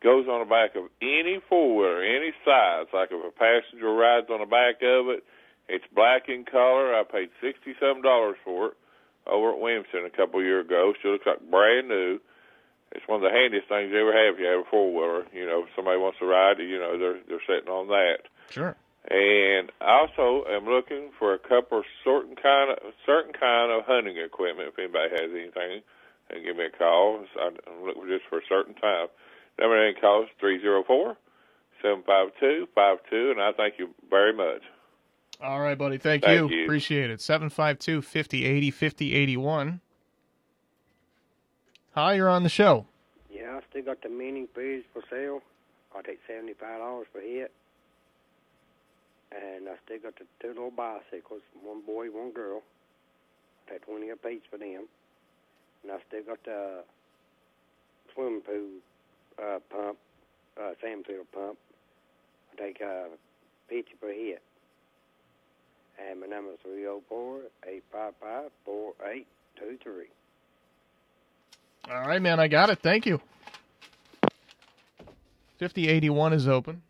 goes 0.00 0.28
on 0.28 0.38
the 0.38 0.48
back 0.48 0.76
of 0.76 0.84
any 1.02 1.40
four 1.48 1.74
wheeler, 1.74 2.04
any 2.04 2.30
size. 2.44 2.86
Like 2.94 3.08
if 3.10 3.18
a 3.18 3.34
passenger 3.34 3.92
rides 3.92 4.28
on 4.30 4.38
the 4.38 4.46
back 4.46 4.76
of 4.76 5.08
it, 5.10 5.24
it's 5.68 5.84
black 5.92 6.28
in 6.28 6.44
color. 6.44 6.94
I 6.94 7.02
paid 7.02 7.30
sixty 7.42 7.74
seven 7.80 8.00
dollars 8.00 8.36
for 8.44 8.66
it 8.68 8.74
over 9.26 9.50
at 9.50 9.58
Williamson 9.58 10.06
a 10.06 10.16
couple 10.16 10.38
of 10.38 10.46
years 10.46 10.66
ago. 10.66 10.94
Still 11.00 11.18
looks 11.18 11.26
like 11.26 11.50
brand 11.50 11.88
new. 11.88 12.20
It's 12.92 13.06
one 13.06 13.22
of 13.22 13.26
the 13.30 13.36
handiest 13.36 13.68
things 13.68 13.90
you 13.92 14.00
ever 14.00 14.12
have 14.12 14.34
if 14.34 14.40
you 14.40 14.46
have 14.46 14.66
a 14.66 14.70
four 14.70 14.90
wheeler. 14.90 15.24
You 15.32 15.46
know, 15.46 15.62
if 15.62 15.70
somebody 15.76 15.98
wants 15.98 16.18
to 16.18 16.26
ride, 16.26 16.58
you 16.58 16.78
know, 16.78 16.98
they're 16.98 17.20
they're 17.28 17.46
sitting 17.46 17.70
on 17.70 17.86
that. 17.88 18.26
Sure. 18.50 18.74
And 19.08 19.70
I 19.80 20.04
also 20.04 20.44
am 20.50 20.66
looking 20.66 21.10
for 21.18 21.32
a 21.32 21.38
couple 21.38 21.78
of 21.78 21.84
certain 22.04 22.36
kind 22.36 22.70
of 22.70 22.78
certain 23.06 23.32
kind 23.32 23.70
of 23.70 23.86
hunting 23.86 24.18
equipment. 24.18 24.68
If 24.68 24.78
anybody 24.78 25.08
has 25.14 25.30
anything, 25.30 25.82
and 26.30 26.44
give 26.44 26.56
me 26.56 26.66
a 26.66 26.70
call. 26.76 27.24
I'm 27.40 27.54
looking 27.84 28.06
just 28.08 28.26
for 28.28 28.38
a 28.38 28.46
certain 28.48 28.74
time. 28.74 29.08
Number 29.58 29.78
name 29.78 29.94
calls 30.00 30.28
three 30.38 30.60
zero 30.60 30.84
four 30.86 31.16
seven 31.82 32.02
five 32.06 32.28
two 32.38 32.66
five 32.74 32.98
two, 33.10 33.30
and 33.30 33.40
I 33.40 33.52
thank 33.52 33.74
you 33.78 33.90
very 34.08 34.32
much. 34.32 34.62
All 35.42 35.60
right, 35.60 35.76
buddy. 35.76 35.96
Thank, 35.96 36.24
Thank 36.24 36.50
you. 36.50 36.56
you. 36.58 36.64
Appreciate 36.64 37.10
it. 37.10 37.20
752 37.20 38.02
5080 38.02 38.70
5081. 38.70 39.80
Hi, 41.94 42.14
you're 42.14 42.28
on 42.28 42.44
the 42.44 42.48
show. 42.48 42.86
Yeah, 43.32 43.58
I 43.58 43.60
still 43.68 43.82
got 43.82 44.00
the 44.02 44.08
mini 44.08 44.46
pigs 44.46 44.84
for 44.92 45.02
sale. 45.10 45.40
I 45.96 46.02
take 46.02 46.20
seventy 46.26 46.52
five 46.54 46.78
dollars 46.78 47.08
for 47.12 47.20
it. 47.20 47.50
And 49.32 49.68
I 49.68 49.74
still 49.84 49.98
got 49.98 50.14
the 50.16 50.24
two 50.40 50.48
little 50.48 50.70
bicycles, 50.70 51.42
one 51.62 51.82
boy, 51.84 52.06
one 52.06 52.30
girl. 52.32 52.62
I 53.66 53.72
take 53.72 53.86
twenty 53.86 54.10
apiece 54.10 54.42
for 54.48 54.56
them. 54.58 54.86
And 55.82 55.92
I 55.92 55.96
still 56.06 56.22
got 56.22 56.44
the 56.44 56.84
swimming 58.14 58.42
pool 58.42 58.78
uh, 59.42 59.58
pump, 59.68 59.98
uh, 60.60 60.72
Samfield 60.82 61.26
pump. 61.32 61.58
I 62.52 62.62
take 62.62 62.80
uh, 62.80 63.08
fifty 63.68 63.94
for 63.98 64.12
head. 64.12 64.38
And 65.98 66.20
my 66.20 66.26
number 66.28 66.52
is 66.52 66.58
304 66.62 67.40
855 67.66 68.50
4823. 68.64 70.06
All 71.88 72.00
right, 72.06 72.20
man. 72.20 72.38
I 72.40 72.48
got 72.48 72.70
it. 72.70 72.80
Thank 72.80 73.06
you. 73.06 73.20
5081 75.58 76.32
is 76.32 76.48
open. 76.48 76.82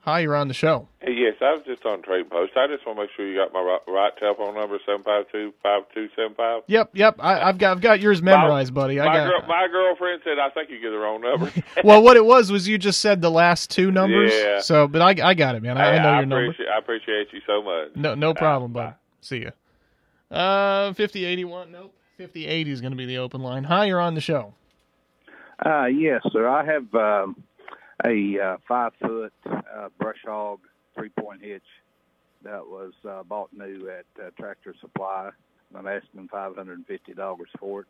Hi, 0.00 0.20
you're 0.20 0.34
on 0.34 0.48
the 0.48 0.54
show. 0.54 0.88
Hey, 1.00 1.12
yes, 1.12 1.34
I 1.42 1.52
was 1.52 1.62
just 1.66 1.84
on 1.84 2.02
trading 2.02 2.30
post. 2.30 2.52
I 2.56 2.66
just 2.66 2.86
want 2.86 2.96
to 2.98 3.02
make 3.02 3.10
sure 3.14 3.28
you 3.30 3.36
got 3.38 3.52
my 3.52 3.60
right, 3.60 3.80
right 3.86 4.10
telephone 4.18 4.54
number 4.54 4.78
seven 4.86 5.02
five 5.02 5.26
two 5.30 5.52
five 5.62 5.82
two 5.94 6.08
seven 6.16 6.34
five. 6.34 6.62
Yep, 6.68 6.90
yep. 6.94 7.16
I, 7.20 7.40
I've 7.42 7.58
got 7.58 7.72
I've 7.72 7.80
got 7.82 8.00
yours 8.00 8.22
memorized, 8.22 8.72
buddy. 8.72 8.98
I 8.98 9.04
my 9.06 9.14
got. 9.14 9.28
girl, 9.30 9.42
my 9.46 9.66
girlfriend 9.70 10.22
said 10.24 10.38
I 10.38 10.48
think 10.50 10.70
you 10.70 10.80
get 10.80 10.88
the 10.90 10.96
wrong 10.96 11.20
number. 11.20 11.52
well, 11.84 12.02
what 12.02 12.16
it 12.16 12.24
was 12.24 12.50
was 12.50 12.66
you 12.66 12.78
just 12.78 13.00
said 13.00 13.20
the 13.20 13.30
last 13.30 13.68
two 13.70 13.90
numbers. 13.90 14.32
Yeah. 14.34 14.60
So, 14.60 14.88
but 14.88 15.02
I, 15.02 15.28
I 15.28 15.34
got 15.34 15.54
it, 15.54 15.62
man. 15.62 15.76
I, 15.76 15.90
I 15.90 15.96
Hey, 15.98 16.02
know 16.02 16.14
your 16.16 16.26
number. 16.26 16.54
I 16.74 16.78
appreciate 16.78 17.28
you 17.32 17.40
so 17.46 17.62
much. 17.62 17.94
No, 17.94 18.14
no 18.14 18.32
problem, 18.32 18.72
bud. 18.72 18.94
See 19.20 19.42
ya. 19.42 19.50
Uh, 20.30 20.94
5081. 20.94 21.72
Nope. 21.72 21.94
5080 22.20 22.70
is 22.70 22.80
going 22.82 22.90
to 22.90 22.98
be 22.98 23.06
the 23.06 23.16
open 23.16 23.40
line. 23.40 23.64
Hi, 23.64 23.86
you're 23.86 23.98
on 23.98 24.14
the 24.14 24.20
show. 24.20 24.52
Uh, 25.64 25.86
yes, 25.86 26.20
sir. 26.30 26.46
I 26.46 26.62
have 26.66 26.94
um, 26.94 27.42
a 28.04 28.38
uh, 28.38 28.56
five 28.68 28.92
foot 29.00 29.32
uh, 29.46 29.88
brush 29.98 30.18
hog 30.26 30.60
three 30.94 31.08
point 31.08 31.42
hitch 31.42 31.64
that 32.42 32.66
was 32.66 32.92
uh, 33.08 33.22
bought 33.22 33.48
new 33.54 33.88
at 33.88 34.04
uh, 34.22 34.28
Tractor 34.38 34.74
Supply. 34.82 35.30
I'm 35.74 35.86
asking 35.86 36.28
five 36.28 36.54
hundred 36.56 36.76
and 36.76 36.86
fifty 36.86 37.14
dollars 37.14 37.48
for 37.58 37.80
it. 37.80 37.86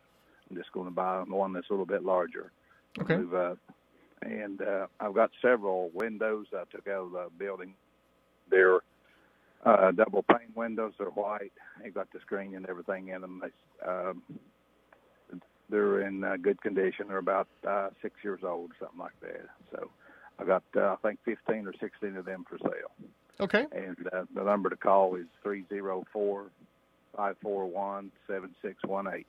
I'm 0.49 0.57
just 0.57 0.71
going 0.71 0.87
to 0.87 0.93
buy 0.93 1.25
one 1.27 1.53
that's 1.53 1.69
a 1.69 1.73
little 1.73 1.85
bit 1.85 2.05
larger. 2.05 2.53
Okay. 3.01 3.16
Move 3.16 3.35
up. 3.35 3.59
And 4.23 4.62
uh, 4.62 4.87
I've 5.01 5.14
got 5.14 5.31
several 5.43 5.90
windows 5.93 6.47
I 6.55 6.62
took 6.71 6.87
out 6.87 7.07
of 7.07 7.12
the 7.12 7.27
building. 7.37 7.75
They're 8.49 8.79
uh, 9.64 9.90
double 9.92 10.23
pane 10.23 10.53
windows. 10.55 10.92
They're 10.99 11.09
white. 11.09 11.53
They've 11.83 11.94
got 11.94 12.12
the 12.12 12.20
screen 12.20 12.55
and 12.55 12.66
everything 12.66 13.09
in 13.09 13.20
them. 13.20 13.42
They, 13.42 13.88
um, 13.88 14.23
they're 15.68 16.01
in 16.07 16.25
uh, 16.25 16.37
good 16.40 16.61
condition. 16.62 17.09
They're 17.09 17.18
about 17.18 17.49
uh, 17.66 17.90
six 18.03 18.16
years 18.25 18.40
old, 18.42 18.73
something 18.81 18.99
like 18.99 19.18
that. 19.23 19.46
So 19.70 19.90
I 20.38 20.44
got, 20.44 20.64
uh, 20.77 20.94
I 20.94 20.96
think, 21.03 21.20
15 21.25 21.66
or 21.66 21.73
16 21.81 22.16
of 22.16 22.25
them 22.25 22.44
for 22.49 22.59
sale. 22.59 23.09
Okay. 23.38 23.66
And 23.73 23.96
uh, 24.12 24.25
the 24.35 24.42
number 24.42 24.68
to 24.68 24.77
call 24.77 25.14
is 25.16 25.27
304 25.42 26.51
541 27.16 28.11
7618. 28.27 29.25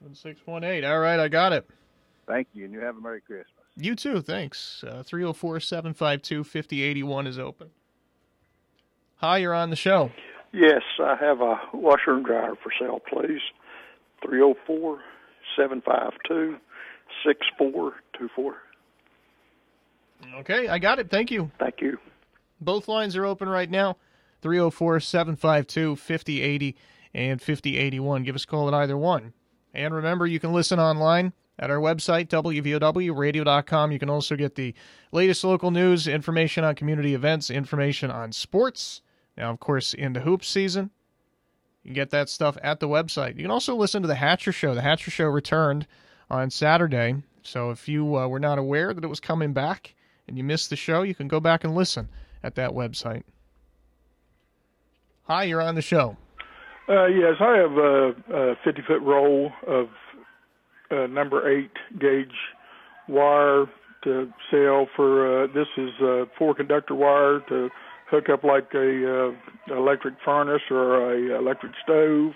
7618. 0.00 0.84
All 0.84 0.98
right, 0.98 1.20
I 1.20 1.28
got 1.28 1.52
it. 1.52 1.68
Thank 2.26 2.48
you, 2.54 2.64
and 2.64 2.72
you 2.72 2.80
have 2.80 2.96
a 2.96 3.00
Merry 3.00 3.20
Christmas. 3.20 3.48
You 3.76 3.94
too. 3.94 4.20
Thanks. 4.20 4.82
Uh, 4.82 5.02
304 5.04 5.60
752 5.60 6.44
5081 6.44 7.26
is 7.26 7.38
open. 7.38 7.70
Hi, 9.18 9.38
you're 9.38 9.54
on 9.54 9.70
the 9.70 9.76
show. 9.76 10.10
Yes, 10.52 10.82
I 11.00 11.16
have 11.16 11.40
a 11.40 11.56
washer 11.72 12.14
and 12.14 12.24
dryer 12.24 12.54
for 12.62 12.70
sale, 12.78 13.00
please. 13.00 13.40
304 14.22 15.00
752 15.56 16.56
6424. 17.24 18.56
Okay, 20.40 20.68
I 20.68 20.78
got 20.78 20.98
it. 20.98 21.10
Thank 21.10 21.30
you. 21.30 21.50
Thank 21.58 21.80
you. 21.80 21.98
Both 22.60 22.88
lines 22.88 23.16
are 23.16 23.24
open 23.24 23.48
right 23.48 23.70
now 23.70 23.96
304 24.42 25.00
752 25.00 25.96
5080 25.96 26.76
and 27.14 27.40
5081. 27.40 28.22
Give 28.22 28.34
us 28.34 28.44
a 28.44 28.46
call 28.46 28.68
at 28.68 28.74
either 28.74 28.96
one. 28.96 29.32
And 29.74 29.94
remember, 29.94 30.26
you 30.26 30.40
can 30.40 30.52
listen 30.52 30.78
online 30.78 31.32
at 31.58 31.70
our 31.70 31.78
website, 31.78 32.28
wvowradio.com. 32.28 33.92
You 33.92 33.98
can 33.98 34.10
also 34.10 34.36
get 34.36 34.54
the 34.54 34.74
latest 35.12 35.44
local 35.44 35.70
news, 35.70 36.06
information 36.06 36.64
on 36.64 36.74
community 36.74 37.14
events, 37.14 37.50
information 37.50 38.10
on 38.10 38.32
sports. 38.32 39.02
Now, 39.36 39.50
of 39.50 39.60
course, 39.60 39.94
into 39.94 40.20
hoops 40.20 40.48
season. 40.48 40.90
You 41.82 41.90
can 41.90 41.94
get 41.94 42.10
that 42.10 42.28
stuff 42.28 42.56
at 42.62 42.80
the 42.80 42.88
website. 42.88 43.36
You 43.36 43.42
can 43.42 43.50
also 43.50 43.76
listen 43.76 44.02
to 44.02 44.08
the 44.08 44.16
Hatcher 44.16 44.52
Show. 44.52 44.74
The 44.74 44.82
Hatcher 44.82 45.10
Show 45.10 45.26
returned 45.26 45.86
on 46.30 46.50
Saturday. 46.50 47.22
So 47.42 47.70
if 47.70 47.88
you 47.88 48.16
uh, 48.16 48.26
were 48.26 48.40
not 48.40 48.58
aware 48.58 48.92
that 48.92 49.04
it 49.04 49.08
was 49.08 49.20
coming 49.20 49.52
back 49.52 49.94
and 50.26 50.36
you 50.36 50.42
missed 50.42 50.70
the 50.70 50.76
show, 50.76 51.02
you 51.02 51.14
can 51.14 51.28
go 51.28 51.38
back 51.38 51.62
and 51.62 51.74
listen 51.74 52.08
at 52.42 52.56
that 52.56 52.70
website. 52.70 53.22
Hi, 55.24 55.44
you're 55.44 55.62
on 55.62 55.74
the 55.74 55.82
show. 55.82 56.16
Uh, 56.88 57.06
yes, 57.06 57.34
I 57.40 57.56
have 57.56 57.72
a, 57.72 58.14
a 58.32 58.54
50 58.64 58.82
foot 58.82 59.02
roll 59.02 59.52
of 59.66 59.88
uh, 60.90 61.06
number 61.06 61.48
eight 61.48 61.72
gauge 61.98 62.34
wire 63.08 63.66
to 64.04 64.32
sell 64.50 64.88
for. 64.94 65.44
Uh, 65.44 65.46
this 65.48 65.66
is 65.76 65.90
uh, 66.00 66.24
four 66.38 66.54
conductor 66.54 66.94
wire 66.94 67.40
to 67.48 67.70
hook 68.10 68.28
up 68.28 68.44
like 68.44 68.72
a 68.74 69.30
uh, 69.68 69.76
electric 69.76 70.14
furnace 70.24 70.62
or 70.70 71.12
a 71.12 71.38
electric 71.38 71.72
stove 71.82 72.32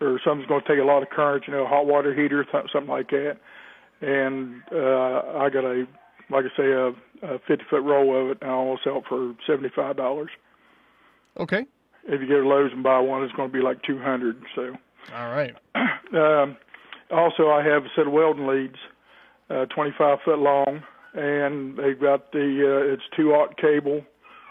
or 0.00 0.20
something's 0.24 0.48
going 0.48 0.62
to 0.62 0.68
take 0.68 0.80
a 0.80 0.86
lot 0.86 1.02
of 1.02 1.10
current, 1.10 1.44
you 1.46 1.52
know, 1.52 1.64
a 1.64 1.68
hot 1.68 1.86
water 1.86 2.14
heater, 2.14 2.44
th- 2.44 2.64
something 2.72 2.90
like 2.90 3.10
that. 3.10 3.36
And 4.00 4.62
uh, 4.72 5.38
I 5.38 5.48
got 5.50 5.64
a, 5.64 5.86
like 6.30 6.44
I 6.44 6.56
say, 6.56 6.70
a, 6.70 6.88
a 7.34 7.38
50 7.46 7.64
foot 7.70 7.82
roll 7.82 8.24
of 8.24 8.30
it, 8.30 8.38
and 8.42 8.50
I'll 8.50 8.78
sell 8.82 8.98
it 8.98 9.04
for 9.08 9.34
$75. 9.48 10.26
Okay. 11.38 11.64
If 12.06 12.20
you 12.20 12.28
go 12.28 12.42
to 12.42 12.48
Lowe's 12.48 12.72
and 12.72 12.82
buy 12.82 12.98
one, 12.98 13.22
it's 13.22 13.32
going 13.34 13.50
to 13.50 13.52
be 13.52 13.62
like 13.62 13.82
200 13.82 14.36
So. 14.54 14.74
All 15.14 15.30
right. 15.30 15.54
Um, 16.14 16.56
also, 17.10 17.48
I 17.48 17.64
have 17.64 17.82
a 17.84 17.88
set 17.96 18.06
of 18.06 18.12
welding 18.12 18.46
leads, 18.46 18.76
uh, 19.50 19.64
25 19.74 20.18
foot 20.24 20.38
long, 20.38 20.80
and 21.12 21.76
they've 21.76 22.00
got 22.00 22.30
the 22.30 22.38
uh, 22.62 22.92
it's 22.92 23.02
two 23.16 23.32
aught 23.32 23.56
cable 23.56 24.04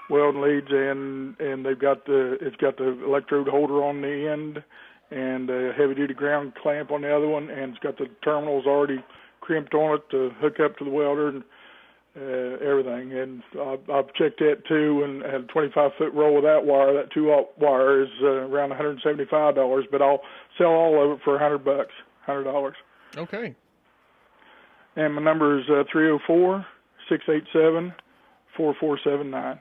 welding 0.10 0.42
leads, 0.42 0.68
and 0.70 1.40
and 1.40 1.66
they've 1.66 1.80
got 1.80 2.06
the 2.06 2.38
it's 2.42 2.56
got 2.58 2.78
the 2.78 3.04
electrode 3.06 3.48
holder 3.48 3.84
on 3.84 4.02
the 4.02 4.30
end, 4.32 4.64
and 5.12 5.50
a 5.50 5.74
heavy 5.74 5.96
duty 5.96 6.14
ground 6.14 6.54
clamp 6.62 6.92
on 6.92 7.02
the 7.02 7.16
other 7.16 7.28
one, 7.28 7.50
and 7.50 7.72
it's 7.72 7.80
got 7.80 7.98
the 7.98 8.08
terminals 8.24 8.66
already 8.66 9.04
crimped 9.42 9.74
on 9.74 9.96
it 9.96 10.10
to 10.10 10.32
hook 10.40 10.60
up 10.60 10.78
to 10.78 10.86
the 10.86 10.90
welder 10.90 11.30
and 11.30 11.44
uh, 12.16 12.64
everything. 12.66 13.12
And 13.14 13.44
I've, 13.54 13.90
I've 13.90 14.14
checked 14.14 14.40
that 14.40 14.64
too, 14.68 15.04
and, 15.04 15.22
and 15.24 15.44
a 15.46 15.48
25 15.48 15.92
foot 15.98 16.14
roll 16.14 16.38
of 16.38 16.44
that 16.44 16.66
wire, 16.66 16.94
that 16.94 17.12
two 17.12 17.30
aught 17.30 17.50
wire 17.58 18.04
is 18.04 18.10
uh, 18.22 18.28
around 18.28 18.70
175 18.70 19.56
dollars, 19.56 19.86
but 19.92 20.02
I'll 20.02 20.22
sell 20.58 20.68
all 20.68 21.04
of 21.04 21.18
it 21.18 21.24
for 21.24 21.34
100 21.34 21.60
bucks, 21.60 21.94
100 22.26 22.44
dollars. 22.44 22.76
Okay. 23.18 23.56
And 24.96 25.16
my 25.16 25.22
number 25.22 25.60
is 25.60 25.66
uh, 25.70 25.84
304 25.92 26.66
687 27.10 27.94
4479. 28.56 29.60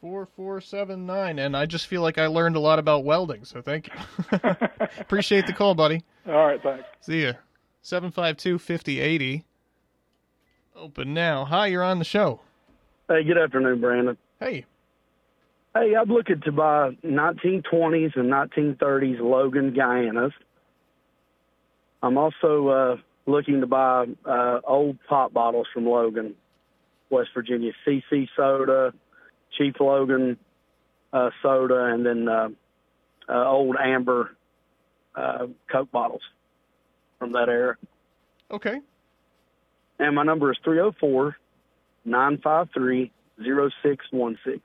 4479. 0.00 1.38
And 1.38 1.56
I 1.56 1.66
just 1.66 1.86
feel 1.86 2.02
like 2.02 2.18
I 2.18 2.26
learned 2.26 2.56
a 2.56 2.60
lot 2.60 2.78
about 2.78 3.04
welding, 3.04 3.44
so 3.44 3.60
thank 3.60 3.88
you. 3.88 4.40
Appreciate 4.98 5.46
the 5.46 5.52
call, 5.52 5.74
buddy. 5.74 6.02
All 6.26 6.46
right, 6.46 6.62
thanks. 6.62 6.84
See 7.00 7.24
ya. 7.24 7.32
752 7.82 8.58
5080. 8.58 9.44
Open 10.76 11.14
now. 11.14 11.44
Hi, 11.44 11.66
you're 11.66 11.82
on 11.82 11.98
the 11.98 12.04
show. 12.04 12.40
Hey, 13.08 13.24
good 13.24 13.38
afternoon, 13.38 13.80
Brandon. 13.80 14.16
Hey. 14.38 14.64
Hey, 15.74 15.94
I'm 15.94 16.08
looking 16.08 16.40
to 16.42 16.52
buy 16.52 16.96
1920s 17.04 18.16
and 18.16 18.30
1930s 18.30 19.20
Logan 19.20 19.72
Guyanas. 19.72 20.32
I'm 22.02 22.16
also 22.16 22.68
uh, 22.68 22.96
looking 23.26 23.60
to 23.60 23.66
buy 23.66 24.06
uh, 24.24 24.60
old 24.66 24.98
pop 25.08 25.32
bottles 25.32 25.66
from 25.72 25.86
Logan, 25.86 26.34
West 27.10 27.30
Virginia. 27.34 27.72
CC 27.86 28.28
soda, 28.34 28.92
Chief 29.56 29.74
Logan 29.80 30.36
uh, 31.12 31.30
soda, 31.42 31.84
and 31.86 32.04
then 32.04 32.28
uh, 32.28 32.48
uh, 33.28 33.48
old 33.48 33.76
amber 33.78 34.36
uh, 35.14 35.46
Coke 35.70 35.90
bottles 35.90 36.22
from 37.18 37.32
that 37.32 37.48
era. 37.48 37.76
Okay. 38.50 38.80
And 39.98 40.14
my 40.14 40.22
number 40.22 40.50
is 40.50 40.58
304 40.64 41.36
953 42.04 43.12
0616. 43.38 44.60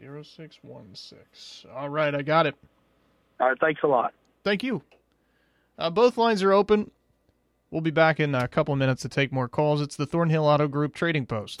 0616. 0.00 1.70
All 1.74 1.88
right, 1.88 2.14
I 2.14 2.22
got 2.22 2.46
it. 2.46 2.54
All 3.38 3.48
right, 3.48 3.58
thanks 3.60 3.82
a 3.82 3.86
lot. 3.86 4.14
Thank 4.44 4.62
you. 4.62 4.82
Uh, 5.78 5.90
both 5.90 6.16
lines 6.16 6.42
are 6.42 6.52
open. 6.52 6.90
We'll 7.70 7.80
be 7.80 7.90
back 7.90 8.18
in 8.18 8.34
a 8.34 8.48
couple 8.48 8.72
of 8.72 8.78
minutes 8.78 9.02
to 9.02 9.08
take 9.08 9.30
more 9.32 9.48
calls. 9.48 9.80
It's 9.80 9.96
the 9.96 10.06
Thornhill 10.06 10.44
Auto 10.44 10.66
Group 10.68 10.94
Trading 10.94 11.26
Post. 11.26 11.60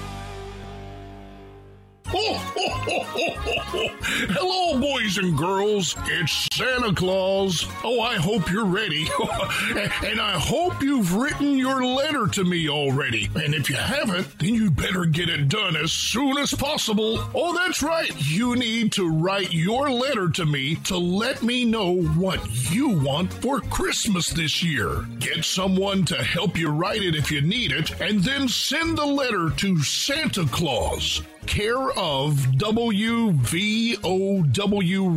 Hello, 4.33 4.77
boys 4.77 5.17
and 5.17 5.37
girls. 5.37 5.95
It's 6.07 6.49
Santa 6.51 6.93
Claus. 6.93 7.65
Oh, 7.85 8.01
I 8.01 8.15
hope 8.15 8.51
you're 8.51 8.65
ready. 8.65 9.07
and 10.03 10.19
I 10.19 10.33
hope 10.37 10.83
you've 10.83 11.15
written 11.15 11.57
your 11.57 11.85
letter 11.85 12.27
to 12.27 12.43
me 12.43 12.67
already. 12.67 13.29
And 13.35 13.55
if 13.55 13.69
you 13.69 13.77
haven't, 13.77 14.39
then 14.39 14.53
you 14.55 14.69
better 14.69 15.05
get 15.05 15.29
it 15.29 15.47
done 15.47 15.77
as 15.77 15.93
soon 15.93 16.37
as 16.37 16.53
possible. 16.53 17.23
Oh, 17.33 17.55
that's 17.55 17.81
right. 17.81 18.11
You 18.29 18.57
need 18.57 18.91
to 18.93 19.09
write 19.09 19.53
your 19.53 19.89
letter 19.89 20.29
to 20.31 20.45
me 20.45 20.75
to 20.83 20.97
let 20.97 21.41
me 21.43 21.63
know 21.63 22.01
what 22.01 22.45
you 22.69 22.89
want 22.89 23.31
for 23.35 23.61
Christmas 23.61 24.29
this 24.31 24.61
year. 24.61 25.05
Get 25.19 25.45
someone 25.45 26.03
to 26.05 26.21
help 26.21 26.57
you 26.57 26.71
write 26.71 27.03
it 27.03 27.15
if 27.15 27.31
you 27.31 27.39
need 27.39 27.71
it, 27.71 28.01
and 28.01 28.21
then 28.21 28.49
send 28.49 28.97
the 28.97 29.05
letter 29.05 29.49
to 29.49 29.79
Santa 29.79 30.45
Claus 30.47 31.21
care 31.47 31.91
of 31.91 32.35
WVOW 32.57 33.31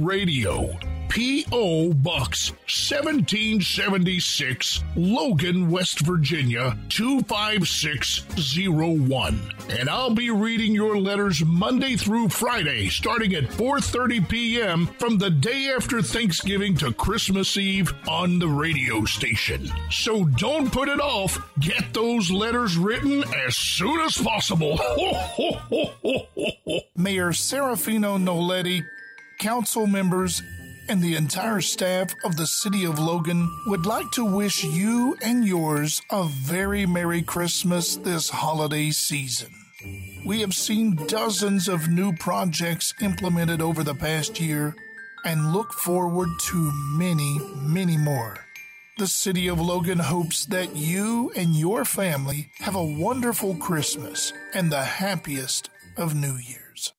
Radio. 0.07 0.94
P.O. 1.09 1.95
Box 1.95 2.51
1776, 2.51 4.83
Logan, 4.97 5.71
West 5.71 6.01
Virginia 6.01 6.77
25601. 6.89 9.41
And 9.71 9.89
I'll 9.89 10.11
be 10.11 10.31
reading 10.31 10.75
your 10.75 10.99
letters 10.99 11.45
Monday 11.45 11.97
through 11.97 12.29
Friday, 12.31 12.89
starting 12.89 13.35
at 13.35 13.45
4:30 13.45 14.29
p.m. 14.29 14.87
from 14.99 15.19
the 15.19 15.31
day 15.31 15.73
after 15.77 16.03
Thanksgiving 16.03 16.77
to 16.79 16.93
Christmas 16.93 17.57
Eve 17.57 17.93
on 18.09 18.39
the 18.39 18.49
radio 18.49 19.05
station. 19.05 19.71
So 19.91 20.25
don't 20.25 20.73
put 20.73 20.89
it 20.89 21.01
off. 21.01 21.39
Get 21.61 21.93
those 21.95 22.31
letters 22.31 22.77
written 22.77 23.25
as 23.47 23.57
soon 23.57 24.01
as 24.01 24.17
possible. 24.19 24.77
Mayor 26.97 27.31
Serafino 27.31 28.19
Nolletti, 28.19 28.83
council 29.39 29.87
members, 29.87 30.43
and 30.89 31.03
the 31.03 31.17
entire 31.17 31.61
staff 31.61 32.15
of 32.25 32.37
the 32.37 32.47
City 32.47 32.85
of 32.85 32.99
Logan 32.99 33.51
would 33.67 33.87
like 33.87 34.11
to 34.13 34.25
wish 34.25 34.65
you 34.65 35.17
and 35.23 35.47
yours 35.47 36.03
a 36.11 36.25
very 36.25 36.87
Merry 36.87 37.23
Christmas 37.23 37.97
this 37.97 38.29
holiday 38.31 38.91
season. 38.91 39.51
We 40.25 40.41
have 40.41 40.55
seen 40.55 40.97
dozens 41.07 41.69
of 41.69 41.89
new 41.89 42.15
projects 42.15 42.95
implemented 43.01 43.61
over 43.61 43.83
the 43.83 43.95
past 43.95 44.41
year 44.41 44.75
and 45.25 45.53
look 45.53 45.73
forward 45.73 46.29
to 46.49 46.73
many, 46.97 47.39
many 47.57 47.97
more. 47.97 48.39
The 48.99 49.07
City 49.07 49.49
of 49.49 49.61
Logan 49.61 49.99
hopes 49.99 50.47
that 50.47 50.77
you 50.77 51.33
and 51.35 51.57
your 51.57 51.85
family 51.85 52.51
have 52.61 52.77
a 52.77 52.85
wonderful 52.85 53.57
Christmas 53.57 54.33
and 54.55 54.71
the 54.71 54.85
happiest 54.85 55.69
of 55.97 56.15
New 56.15 56.37
Years. 56.37 56.93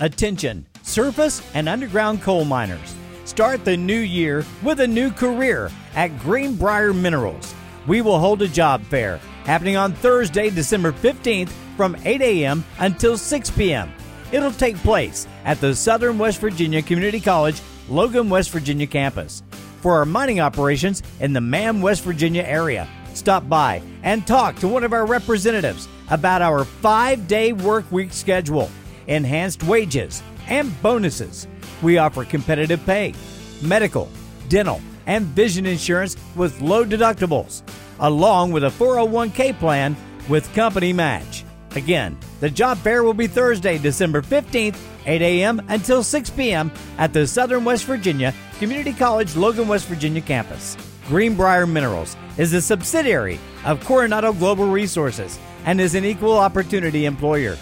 Attention, 0.00 0.66
surface 0.82 1.42
and 1.54 1.68
underground 1.68 2.22
coal 2.22 2.44
miners. 2.44 2.94
Start 3.24 3.64
the 3.64 3.76
new 3.76 3.98
year 3.98 4.44
with 4.62 4.80
a 4.80 4.86
new 4.86 5.10
career 5.10 5.70
at 5.94 6.18
Greenbrier 6.18 6.92
Minerals. 6.92 7.54
We 7.86 8.00
will 8.00 8.18
hold 8.18 8.42
a 8.42 8.48
job 8.48 8.82
fair 8.84 9.18
happening 9.44 9.76
on 9.76 9.92
Thursday, 9.92 10.50
December 10.50 10.92
15th 10.92 11.50
from 11.76 11.96
8 12.04 12.20
a.m. 12.20 12.64
until 12.78 13.16
6 13.16 13.50
p.m. 13.50 13.92
It'll 14.30 14.52
take 14.52 14.76
place 14.78 15.26
at 15.44 15.60
the 15.60 15.74
Southern 15.74 16.18
West 16.18 16.40
Virginia 16.40 16.82
Community 16.82 17.20
College, 17.20 17.60
Logan, 17.88 18.30
West 18.30 18.50
Virginia 18.50 18.86
campus. 18.86 19.42
For 19.80 19.96
our 19.96 20.04
mining 20.04 20.40
operations 20.40 21.02
in 21.20 21.32
the 21.32 21.40
Man, 21.40 21.80
West 21.80 22.02
Virginia 22.02 22.42
area, 22.42 22.88
stop 23.14 23.48
by 23.48 23.82
and 24.02 24.26
talk 24.26 24.56
to 24.56 24.68
one 24.68 24.84
of 24.84 24.92
our 24.92 25.06
representatives 25.06 25.88
about 26.08 26.40
our 26.40 26.64
five 26.64 27.26
day 27.26 27.52
work 27.52 27.90
week 27.90 28.12
schedule, 28.12 28.70
enhanced 29.06 29.62
wages, 29.64 30.22
and 30.48 30.80
bonuses. 30.82 31.46
We 31.82 31.98
offer 31.98 32.24
competitive 32.24 32.84
pay, 32.86 33.14
medical, 33.62 34.08
dental, 34.48 34.80
and 35.06 35.26
vision 35.26 35.66
insurance 35.66 36.16
with 36.36 36.60
low 36.60 36.84
deductibles, 36.84 37.62
along 38.00 38.52
with 38.52 38.64
a 38.64 38.68
401k 38.68 39.58
plan 39.58 39.96
with 40.28 40.52
company 40.54 40.92
match. 40.92 41.44
Again, 41.74 42.18
the 42.40 42.50
job 42.50 42.78
fair 42.78 43.02
will 43.02 43.14
be 43.14 43.26
Thursday, 43.26 43.78
December 43.78 44.20
15th, 44.20 44.76
8 45.06 45.22
a.m. 45.22 45.62
until 45.68 46.02
6 46.02 46.30
p.m. 46.30 46.70
at 46.98 47.12
the 47.12 47.26
Southern 47.26 47.64
West 47.64 47.84
Virginia 47.86 48.34
Community 48.58 48.92
College, 48.92 49.34
Logan, 49.36 49.68
West 49.68 49.86
Virginia 49.86 50.20
campus. 50.20 50.76
Greenbrier 51.08 51.66
Minerals 51.66 52.16
is 52.38 52.52
a 52.52 52.62
subsidiary 52.62 53.40
of 53.64 53.84
Coronado 53.84 54.32
Global 54.32 54.68
Resources 54.68 55.38
and 55.64 55.80
is 55.80 55.94
an 55.94 56.04
equal 56.04 56.38
opportunity 56.38 57.06
employer. 57.06 57.56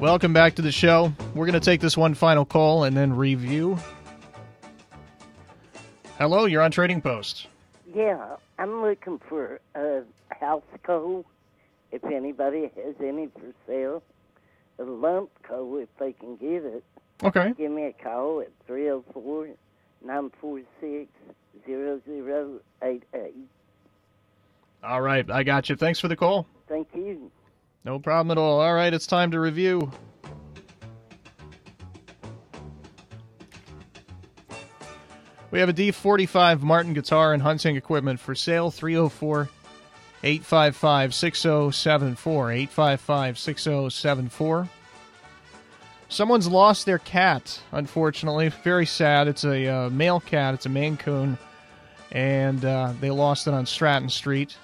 Welcome 0.00 0.32
back 0.32 0.54
to 0.54 0.62
the 0.62 0.72
show. 0.72 1.12
We're 1.34 1.44
going 1.44 1.60
to 1.60 1.64
take 1.64 1.82
this 1.82 1.94
one 1.94 2.14
final 2.14 2.46
call 2.46 2.84
and 2.84 2.96
then 2.96 3.14
review. 3.14 3.76
Hello, 6.16 6.46
you're 6.46 6.62
on 6.62 6.70
Trading 6.70 7.02
Post. 7.02 7.48
Yeah, 7.94 8.36
I'm 8.58 8.80
looking 8.80 9.20
for 9.28 9.60
a 9.74 10.00
house 10.30 10.62
coal. 10.84 11.26
If 11.92 12.02
anybody 12.04 12.70
has 12.82 12.94
any 12.98 13.26
for 13.26 13.52
sale, 13.66 14.02
a 14.78 14.84
lump 14.84 15.28
coal 15.42 15.76
if 15.76 15.90
they 15.98 16.14
can 16.14 16.36
get 16.36 16.64
it. 16.64 16.82
Okay. 17.22 17.52
Give 17.58 17.70
me 17.70 17.84
a 17.84 17.92
call 17.92 18.40
at 18.40 18.48
304 18.66 19.48
946 20.02 21.10
0088. 21.66 23.34
All 24.82 25.02
right, 25.02 25.30
I 25.30 25.42
got 25.42 25.68
you. 25.68 25.76
Thanks 25.76 26.00
for 26.00 26.08
the 26.08 26.16
call. 26.16 26.46
Thank 26.68 26.88
you. 26.94 27.30
No 27.84 27.98
problem 27.98 28.30
at 28.30 28.38
all. 28.38 28.60
All 28.60 28.74
right, 28.74 28.92
it's 28.92 29.06
time 29.06 29.30
to 29.30 29.40
review. 29.40 29.90
We 35.50 35.58
have 35.58 35.68
a 35.68 35.72
D45 35.72 36.60
Martin 36.60 36.94
guitar 36.94 37.32
and 37.32 37.42
hunting 37.42 37.76
equipment 37.76 38.20
for 38.20 38.34
sale 38.34 38.70
304 38.70 39.48
855 40.22 41.14
6074. 41.14 42.52
855 42.52 43.38
6074. 43.38 44.68
Someone's 46.08 46.48
lost 46.48 46.86
their 46.86 46.98
cat, 46.98 47.60
unfortunately. 47.72 48.48
Very 48.48 48.86
sad. 48.86 49.28
It's 49.28 49.44
a 49.44 49.66
uh, 49.66 49.90
male 49.90 50.20
cat, 50.20 50.54
it's 50.54 50.66
a 50.66 50.68
Maine 50.68 50.96
Coon, 50.96 51.38
and 52.12 52.64
uh, 52.64 52.92
they 53.00 53.10
lost 53.10 53.46
it 53.46 53.54
on 53.54 53.64
Stratton 53.64 54.08
Street. 54.08 54.56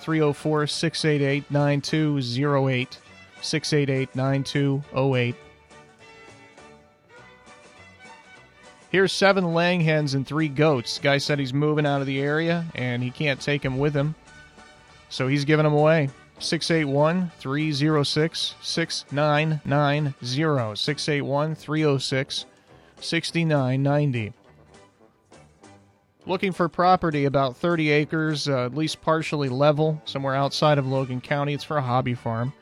304 0.00 0.66
688 0.66 1.50
9208. 1.50 2.98
688 3.42 4.14
9208. 4.16 5.34
Here's 8.90 9.12
seven 9.12 9.54
laying 9.54 9.80
hens 9.80 10.14
and 10.14 10.26
three 10.26 10.48
goats. 10.48 10.98
Guy 10.98 11.18
said 11.18 11.38
he's 11.38 11.54
moving 11.54 11.86
out 11.86 12.00
of 12.00 12.08
the 12.08 12.20
area 12.20 12.64
and 12.74 13.02
he 13.02 13.10
can't 13.10 13.40
take 13.40 13.62
them 13.62 13.78
with 13.78 13.94
him. 13.94 14.16
So 15.10 15.28
he's 15.28 15.44
giving 15.44 15.64
them 15.64 15.74
away. 15.74 16.10
681 16.40 17.30
306 17.38 18.54
6990. 18.60 20.14
681 20.76 21.54
306 21.54 22.46
6990. 23.00 24.32
Looking 26.26 26.52
for 26.52 26.68
property 26.68 27.24
about 27.24 27.56
30 27.56 27.90
acres, 27.90 28.48
uh, 28.48 28.66
at 28.66 28.74
least 28.74 29.00
partially 29.00 29.48
level, 29.48 30.00
somewhere 30.04 30.34
outside 30.34 30.78
of 30.78 30.86
Logan 30.86 31.20
County. 31.20 31.54
It's 31.54 31.64
for 31.64 31.78
a 31.78 31.82
hobby 31.82 32.14
farm. 32.14 32.52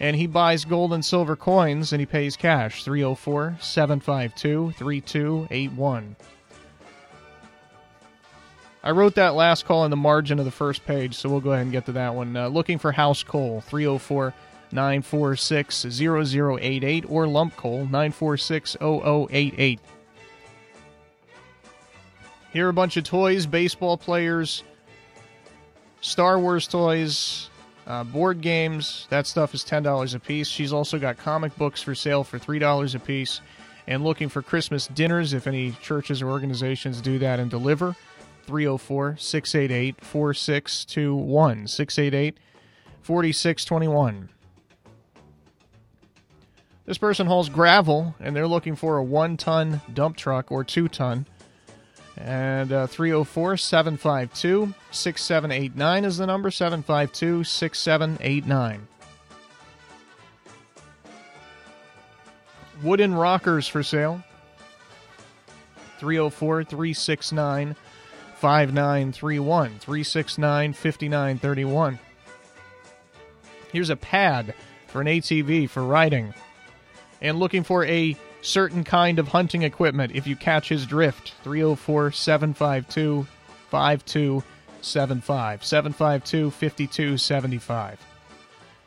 And 0.00 0.16
he 0.16 0.26
buys 0.26 0.64
gold 0.64 0.92
and 0.92 1.04
silver 1.04 1.36
coins 1.36 1.92
and 1.92 2.00
he 2.00 2.06
pays 2.06 2.36
cash 2.36 2.84
304 2.84 3.56
752 3.60 4.72
3281. 4.76 6.16
I 8.82 8.90
wrote 8.92 9.14
that 9.16 9.34
last 9.34 9.66
call 9.66 9.84
in 9.84 9.90
the 9.90 9.96
margin 9.96 10.38
of 10.38 10.46
the 10.46 10.50
first 10.50 10.86
page, 10.86 11.14
so 11.14 11.28
we'll 11.28 11.40
go 11.40 11.52
ahead 11.52 11.64
and 11.64 11.72
get 11.72 11.84
to 11.86 11.92
that 11.92 12.14
one. 12.14 12.34
Uh, 12.34 12.48
looking 12.48 12.78
for 12.78 12.92
house 12.92 13.22
coal 13.22 13.60
304 13.60 14.32
946 14.72 15.86
0088 15.90 17.04
or 17.08 17.26
lump 17.26 17.56
coal 17.56 17.80
946 17.84 18.76
0088. 18.80 19.80
Here 22.52 22.66
are 22.66 22.70
a 22.70 22.72
bunch 22.74 22.96
of 22.96 23.04
toys, 23.04 23.46
baseball 23.46 23.96
players, 23.96 24.64
Star 26.00 26.38
Wars 26.38 26.66
toys, 26.66 27.48
uh, 27.86 28.02
board 28.04 28.40
games. 28.40 29.06
That 29.10 29.26
stuff 29.26 29.54
is 29.54 29.62
$10 29.62 30.14
a 30.14 30.18
piece. 30.18 30.48
She's 30.48 30.72
also 30.72 30.98
got 30.98 31.16
comic 31.16 31.56
books 31.56 31.80
for 31.80 31.94
sale 31.94 32.24
for 32.24 32.38
$3 32.38 32.94
a 32.94 32.98
piece. 32.98 33.40
And 33.86 34.02
looking 34.04 34.28
for 34.28 34.42
Christmas 34.42 34.88
dinners, 34.88 35.32
if 35.32 35.46
any 35.46 35.72
churches 35.82 36.22
or 36.22 36.30
organizations 36.30 37.00
do 37.00 37.18
that 37.20 37.38
and 37.38 37.50
deliver, 37.50 37.94
304 38.46 39.16
688 39.16 40.04
4621. 40.04 41.66
688 41.66 42.38
4621. 43.02 44.28
This 46.86 46.98
person 46.98 47.26
hauls 47.28 47.48
gravel 47.48 48.16
and 48.18 48.34
they're 48.34 48.48
looking 48.48 48.74
for 48.74 48.96
a 48.96 49.04
one 49.04 49.36
ton 49.36 49.80
dump 49.94 50.16
truck 50.16 50.50
or 50.50 50.64
two 50.64 50.88
ton. 50.88 51.26
And 52.16 52.72
uh, 52.72 52.86
304 52.86 53.56
752 53.56 54.74
6789 54.90 56.04
is 56.04 56.18
the 56.18 56.26
number 56.26 56.50
752 56.50 57.44
6789. 57.44 58.88
Wooden 62.82 63.14
rockers 63.14 63.68
for 63.68 63.82
sale 63.82 64.22
304 65.98 66.64
369 66.64 67.76
5931 68.36 69.68
369 69.78 70.72
5931. 70.72 71.98
Here's 73.70 73.90
a 73.90 73.96
pad 73.96 74.54
for 74.88 75.00
an 75.02 75.06
ATV 75.06 75.68
for 75.68 75.84
riding. 75.84 76.34
And 77.20 77.38
looking 77.38 77.62
for 77.62 77.84
a 77.84 78.16
certain 78.42 78.84
kind 78.84 79.18
of 79.18 79.28
hunting 79.28 79.62
equipment 79.62 80.12
if 80.14 80.26
you 80.26 80.36
catch 80.36 80.68
his 80.68 80.86
drift. 80.86 81.34
304 81.42 82.12
752 82.12 83.26
5275. 83.70 85.64
752 85.64 86.50
5275. 86.50 88.06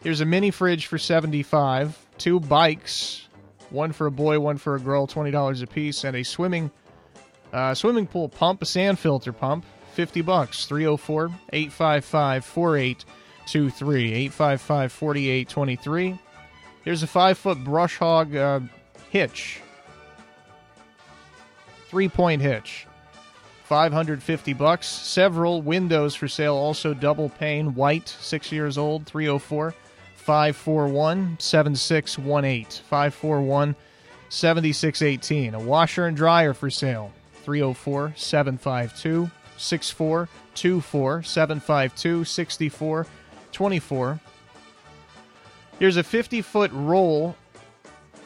Here's 0.02 0.22
a 0.22 0.26
mini 0.26 0.52
fridge 0.52 0.88
for 0.88 0.98
75 0.98 1.98
two 2.18 2.40
bikes, 2.40 3.28
one 3.70 3.92
for 3.92 4.08
a 4.08 4.12
boy, 4.12 4.40
one 4.40 4.58
for 4.58 4.76
a 4.76 4.80
girl, 4.80 5.08
$20 5.08 5.64
a 5.64 5.68
piece, 5.68 6.04
and 6.04 6.16
a 6.16 6.24
swimming 6.24 6.72
uh, 7.52 7.74
swimming 7.74 8.08
pool 8.08 8.30
pump, 8.30 8.62
a 8.64 8.66
sand 8.66 8.98
filter 8.98 9.32
pump, 9.32 9.64
50 9.94 10.22
bucks. 10.22 10.66
304 10.66 11.26
855 11.52 12.46
4823. 12.46 14.14
855 14.14 14.92
4823. 14.92 16.20
Here's 16.84 17.04
a 17.04 17.08
five 17.08 17.38
foot 17.38 17.64
brush 17.64 17.98
hog 17.98 18.36
uh, 18.36 18.62
hitch. 19.14 19.62
Three 21.88 22.10
point 22.10 22.42
hitch. 22.42 22.88
550 23.66 24.54
bucks. 24.54 24.88
Several 24.88 25.62
windows 25.62 26.16
for 26.16 26.28
sale, 26.28 26.56
also 26.56 26.96
double 26.96 27.30
pane, 27.30 27.76
white, 27.76 28.10
six 28.10 28.52
years 28.52 28.76
old, 28.78 29.06
304 29.06 29.76
541 30.16 31.38
7618. 31.40 32.84
541 32.84 33.76
7618. 34.30 35.54
A 35.54 35.60
washer 35.60 36.08
and 36.08 36.18
dryer 36.18 36.56
for 36.56 36.72
sale, 36.72 37.14
304 37.44 38.14
752 38.18 39.30
6424 39.58 41.22
752 41.22 42.26
6424. 42.26 44.20
Here's 45.78 45.98
a 45.98 46.04
50 46.04 46.42
foot 46.42 46.72
roll 46.74 47.36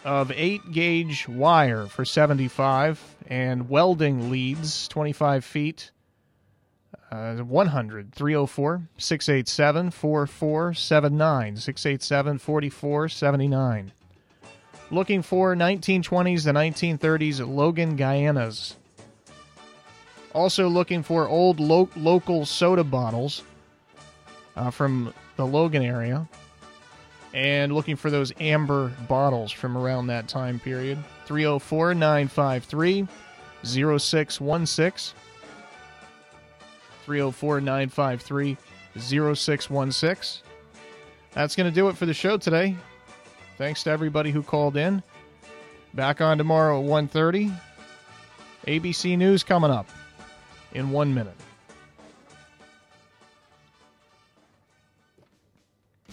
of 0.07 0.31
8 0.31 0.71
gauge 0.71 1.27
wire 1.27 1.85
for 1.85 2.05
75 2.05 3.17
and 3.27 3.69
welding 3.69 4.31
leads 4.31 4.87
25 4.87 5.43
feet 5.43 5.91
uh, 7.11 7.35
100 7.35 8.15
304 8.15 8.87
687 8.97 9.91
4479 9.91 11.57
687 11.57 12.37
4479 12.37 13.91
looking 14.91 15.21
for 15.21 15.53
1920s 15.53 16.43
to 16.43 16.53
1930s 16.53 17.45
Logan 17.45 17.97
Guyana's. 17.97 18.77
Also 20.33 20.69
looking 20.69 21.03
for 21.03 21.27
old 21.27 21.59
lo- 21.59 21.89
local 21.97 22.45
soda 22.45 22.85
bottles 22.85 23.43
uh, 24.55 24.71
from 24.71 25.13
the 25.35 25.45
Logan 25.45 25.83
area 25.83 26.25
and 27.33 27.73
looking 27.73 27.95
for 27.95 28.09
those 28.09 28.31
amber 28.39 28.89
bottles 29.07 29.51
from 29.51 29.77
around 29.77 30.07
that 30.07 30.27
time 30.27 30.59
period. 30.59 30.97
304 31.25 31.93
953 31.93 33.07
0616. 33.63 35.17
304 37.05 37.61
953 37.61 38.57
0616. 38.97 40.43
That's 41.33 41.55
going 41.55 41.69
to 41.69 41.75
do 41.75 41.89
it 41.89 41.97
for 41.97 42.05
the 42.05 42.13
show 42.13 42.37
today. 42.37 42.75
Thanks 43.57 43.83
to 43.83 43.91
everybody 43.91 44.31
who 44.31 44.43
called 44.43 44.77
in. 44.77 45.03
Back 45.93 46.21
on 46.21 46.37
tomorrow 46.37 46.81
at 46.81 46.87
1.30. 46.87 47.53
ABC 48.65 49.17
News 49.17 49.43
coming 49.43 49.71
up 49.71 49.87
in 50.73 50.91
one 50.91 51.13
minute. 51.13 51.35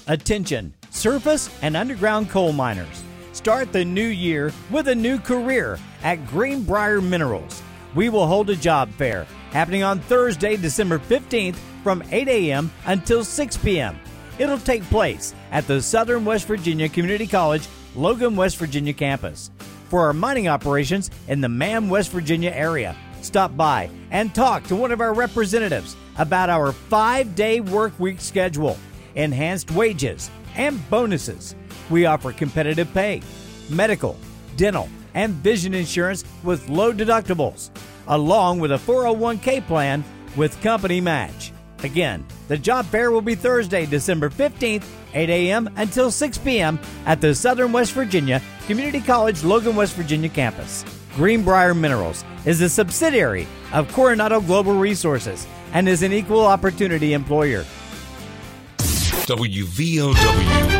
Attention, 0.06 0.74
surface 0.94 1.50
and 1.62 1.76
underground 1.76 2.30
coal 2.30 2.52
miners. 2.52 3.02
Start 3.32 3.72
the 3.72 3.84
new 3.84 4.06
year 4.06 4.52
with 4.70 4.88
a 4.88 4.94
new 4.94 5.18
career 5.18 5.78
at 6.02 6.26
Greenbrier 6.28 7.00
Minerals. 7.00 7.62
We 7.94 8.08
will 8.08 8.26
hold 8.26 8.48
a 8.50 8.56
job 8.56 8.90
fair 8.92 9.26
happening 9.50 9.82
on 9.82 10.00
Thursday, 10.00 10.56
December 10.56 10.98
15th 10.98 11.56
from 11.82 12.02
8 12.10 12.28
a.m. 12.28 12.72
until 12.86 13.24
6 13.24 13.56
p.m. 13.58 13.98
It'll 14.38 14.58
take 14.58 14.82
place 14.84 15.34
at 15.52 15.66
the 15.66 15.80
Southern 15.80 16.24
West 16.24 16.46
Virginia 16.46 16.88
Community 16.88 17.26
College, 17.26 17.68
Logan, 17.94 18.34
West 18.34 18.56
Virginia 18.56 18.92
campus. 18.92 19.50
For 19.88 20.06
our 20.06 20.12
mining 20.12 20.48
operations 20.48 21.10
in 21.28 21.40
the 21.40 21.48
Man, 21.48 21.88
West 21.88 22.10
Virginia 22.10 22.50
area, 22.50 22.96
stop 23.20 23.56
by 23.56 23.90
and 24.10 24.34
talk 24.34 24.64
to 24.64 24.76
one 24.76 24.90
of 24.90 25.00
our 25.00 25.14
representatives 25.14 25.96
about 26.18 26.50
our 26.50 26.72
five 26.72 27.34
day 27.36 27.60
work 27.60 27.98
week 28.00 28.20
schedule, 28.20 28.76
enhanced 29.14 29.70
wages, 29.70 30.30
and 30.56 30.88
bonuses. 30.90 31.54
We 31.90 32.06
offer 32.06 32.32
competitive 32.32 32.92
pay, 32.92 33.22
medical, 33.70 34.16
dental, 34.56 34.88
and 35.14 35.32
vision 35.34 35.74
insurance 35.74 36.24
with 36.42 36.68
low 36.68 36.92
deductibles, 36.92 37.70
along 38.08 38.60
with 38.60 38.72
a 38.72 38.76
401k 38.76 39.66
plan 39.66 40.04
with 40.36 40.60
company 40.60 41.00
match. 41.00 41.52
Again, 41.82 42.24
the 42.48 42.56
job 42.56 42.86
fair 42.86 43.10
will 43.10 43.20
be 43.20 43.34
Thursday, 43.34 43.84
December 43.84 44.30
15th, 44.30 44.84
8 45.12 45.30
a.m. 45.30 45.70
until 45.76 46.10
6 46.10 46.38
p.m. 46.38 46.80
at 47.06 47.20
the 47.20 47.34
Southern 47.34 47.72
West 47.72 47.92
Virginia 47.92 48.40
Community 48.66 49.00
College, 49.00 49.44
Logan, 49.44 49.76
West 49.76 49.94
Virginia 49.94 50.28
campus. 50.30 50.84
Greenbrier 51.14 51.74
Minerals 51.74 52.24
is 52.44 52.60
a 52.60 52.68
subsidiary 52.68 53.46
of 53.72 53.92
Coronado 53.92 54.40
Global 54.40 54.74
Resources 54.74 55.46
and 55.72 55.88
is 55.88 56.02
an 56.02 56.12
equal 56.12 56.44
opportunity 56.46 57.12
employer. 57.12 57.64
WVOW 59.26 60.74